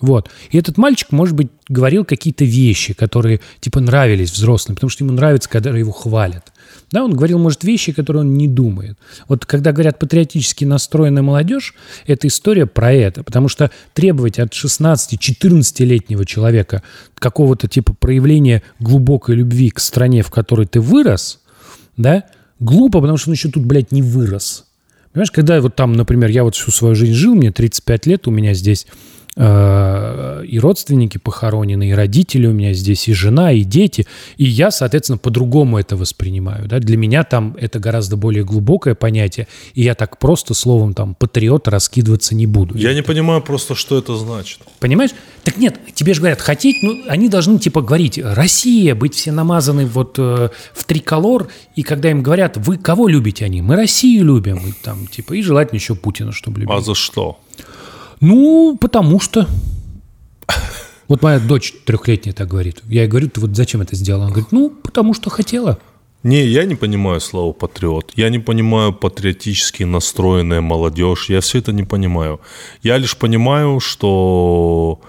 [0.00, 0.28] Вот.
[0.50, 5.14] И этот мальчик, может быть, говорил какие-то вещи, которые, типа, нравились взрослым, потому что ему
[5.14, 6.51] нравится, когда его хвалят.
[6.92, 8.98] Да, он говорил, может, вещи, которые он не думает.
[9.26, 11.74] Вот когда говорят патриотически настроенная молодежь,
[12.06, 13.24] это история про это.
[13.24, 16.82] Потому что требовать от 16-14-летнего человека
[17.14, 21.40] какого-то типа проявления глубокой любви к стране, в которой ты вырос,
[21.96, 22.24] да,
[22.60, 24.66] глупо, потому что он еще тут, блядь, не вырос.
[25.12, 28.30] Понимаешь, когда вот там, например, я вот всю свою жизнь жил, мне 35 лет, у
[28.30, 28.86] меня здесь
[29.34, 34.06] и родственники похоронены, и родители у меня здесь, и жена, и дети,
[34.36, 36.68] и я, соответственно, по-другому это воспринимаю.
[36.68, 36.78] Да?
[36.80, 41.66] Для меня там это гораздо более глубокое понятие, и я так просто словом там патриот
[41.68, 42.76] раскидываться не буду.
[42.76, 44.60] Я не понимаю просто, что это значит.
[44.80, 45.12] Понимаешь?
[45.44, 49.86] Так нет, тебе же говорят, хотеть, ну, они должны типа говорить, Россия, быть все намазаны
[49.86, 53.62] вот э, в триколор, и когда им говорят, вы кого любите они?
[53.62, 56.76] Мы Россию любим, и там, типа, и желательно еще Путина, чтобы любили.
[56.76, 57.38] А за что?
[58.22, 59.46] Ну, потому что.
[61.08, 62.80] Вот моя дочь трехлетняя так говорит.
[62.86, 64.24] Я ей говорю, ты вот зачем это сделала?
[64.24, 65.78] Она говорит, ну, потому что хотела.
[66.22, 68.12] Не, я не понимаю слово патриот.
[68.14, 71.28] Я не понимаю патриотически настроенная молодежь.
[71.30, 72.40] Я все это не понимаю.
[72.82, 75.00] Я лишь понимаю, что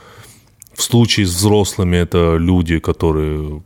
[0.73, 3.61] в случае с взрослыми это люди, которые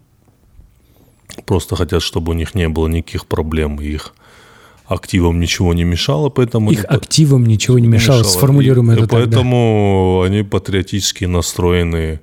[1.46, 4.14] просто хотят, чтобы у них не было никаких проблем, их
[4.88, 6.72] активам ничего не мешало, поэтому...
[6.72, 8.20] Их они- активам ничего не мешало.
[8.20, 8.32] мешало.
[8.32, 9.26] Сформулируем И- это и так, да.
[9.26, 12.22] Поэтому они патриотически настроенные,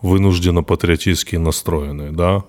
[0.00, 2.44] вынужденно патриотически настроенные, да.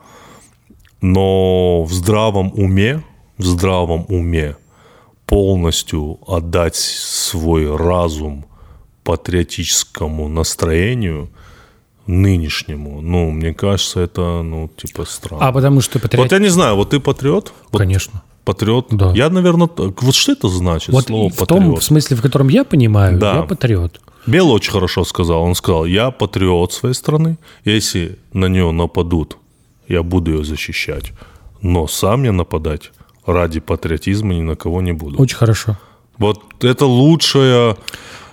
[1.01, 3.03] Но в здравом уме,
[3.37, 4.55] в здравом уме
[5.25, 8.45] полностью отдать свой разум
[9.03, 11.29] патриотическому настроению
[12.07, 15.47] нынешнему, ну, мне кажется, это, ну, типа, странно.
[15.47, 16.31] А потому что Вот патриот...
[16.31, 17.53] я не знаю, вот ты патриот?
[17.71, 18.23] Вот Конечно.
[18.45, 18.87] Патриот?
[18.91, 19.11] Да.
[19.15, 20.01] Я, наверное, так.
[20.03, 21.47] Вот что это значит, Вот слово в патриот?
[21.63, 23.35] том смысле, в котором я понимаю, Да.
[23.37, 24.01] я патриот.
[24.27, 25.41] Бел очень хорошо сказал.
[25.43, 27.37] Он сказал, я патриот своей страны.
[27.65, 29.37] Если на нее нападут,
[29.87, 31.11] я буду ее защищать.
[31.61, 32.91] Но сам я нападать
[33.25, 35.21] ради патриотизма ни на кого не буду.
[35.21, 35.77] Очень хорошо.
[36.17, 37.75] Вот это лучшее, э,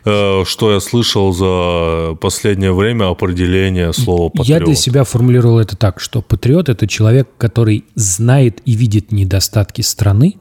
[0.03, 4.49] что я слышал за последнее время определение слова патриот.
[4.49, 9.83] Я для себя формулировал это так, что патриот– это человек, который знает и видит недостатки
[9.83, 10.37] страны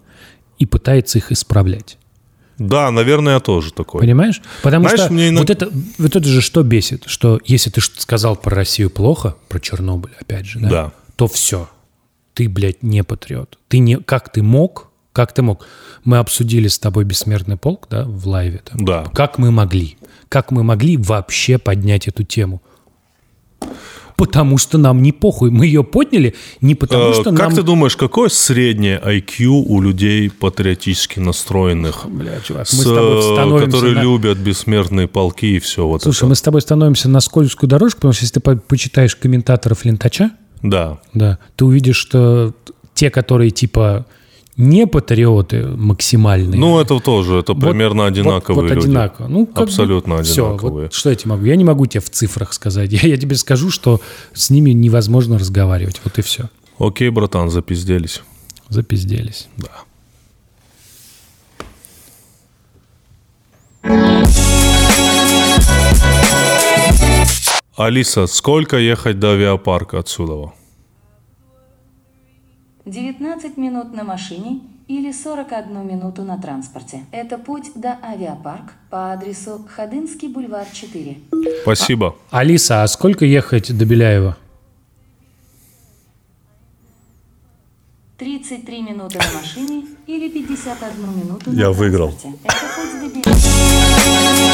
[0.58, 1.98] и пытается их исправлять.
[2.58, 4.02] Да, наверное, я тоже такой.
[4.02, 4.42] Понимаешь?
[4.62, 7.80] Потому Знаешь, что мне иногда- вот, это, вот это же что бесит, что если ты
[7.82, 10.92] сказал про Россию плохо, про Чернобыль, опять же, да, Да.
[11.16, 11.70] то все.
[12.34, 13.58] Ты, блядь, не патриот.
[13.70, 13.98] Ты не...
[13.98, 14.89] Как ты мог?
[15.14, 15.66] Как ты мог?
[16.04, 18.62] Мы обсудили с тобой «Бессмертный полк», да, в лайве.
[18.64, 18.86] Там.
[18.86, 19.04] Да.
[19.14, 19.98] Как мы могли?
[20.30, 22.62] Как мы могли вообще поднять эту тему?
[24.16, 25.50] Потому что нам не похуй.
[25.50, 27.56] Мы ее подняли не потому, Э, что как нам...
[27.56, 32.06] ты думаешь, какое среднее IQ у людей патриотически настроенных?
[32.06, 35.88] Бля, чувак, с, мы с тобой э, становимся которые на- любят бессмертные полки и все
[35.88, 36.26] вот Слушай, это.
[36.28, 40.32] мы с тобой становимся на скользкую дорожку, потому что если ты по- почитаешь комментаторов Лентача,
[40.62, 41.00] Да.
[41.14, 42.54] да, ты увидишь, что
[42.94, 44.06] те, которые типа
[44.60, 46.60] не патриоты максимальные.
[46.60, 48.88] Ну, это тоже, это вот- примерно одинаковые вот, вот люди.
[48.88, 49.28] одинаково.
[49.28, 50.84] Ну, как бы Абсолютно всё, одинаковые.
[50.88, 51.46] вот что я тебе могу?
[51.46, 52.92] Я не могу тебе в цифрах сказать.
[53.04, 54.02] Я, я тебе скажу, что
[54.34, 56.02] с ними невозможно разговаривать.
[56.04, 56.50] Вот и все.
[56.78, 58.22] Окей, братан, запизделись.
[58.68, 59.48] Запизделись.
[59.58, 59.70] Да.
[67.78, 70.52] Алиса, сколько ехать до авиапарка отсюда?
[72.90, 77.06] 19 минут на машине или 41 минуту на транспорте.
[77.12, 81.18] Это путь до авиапарк по адресу Ходынский бульвар 4.
[81.62, 82.16] Спасибо.
[82.32, 84.38] А, Алиса, а сколько ехать до Беляева?
[88.18, 91.80] 33 минуты на машине или 51 минуту на Я транспорте.
[91.80, 92.10] выиграл.
[92.44, 94.50] Это путь до Беляева.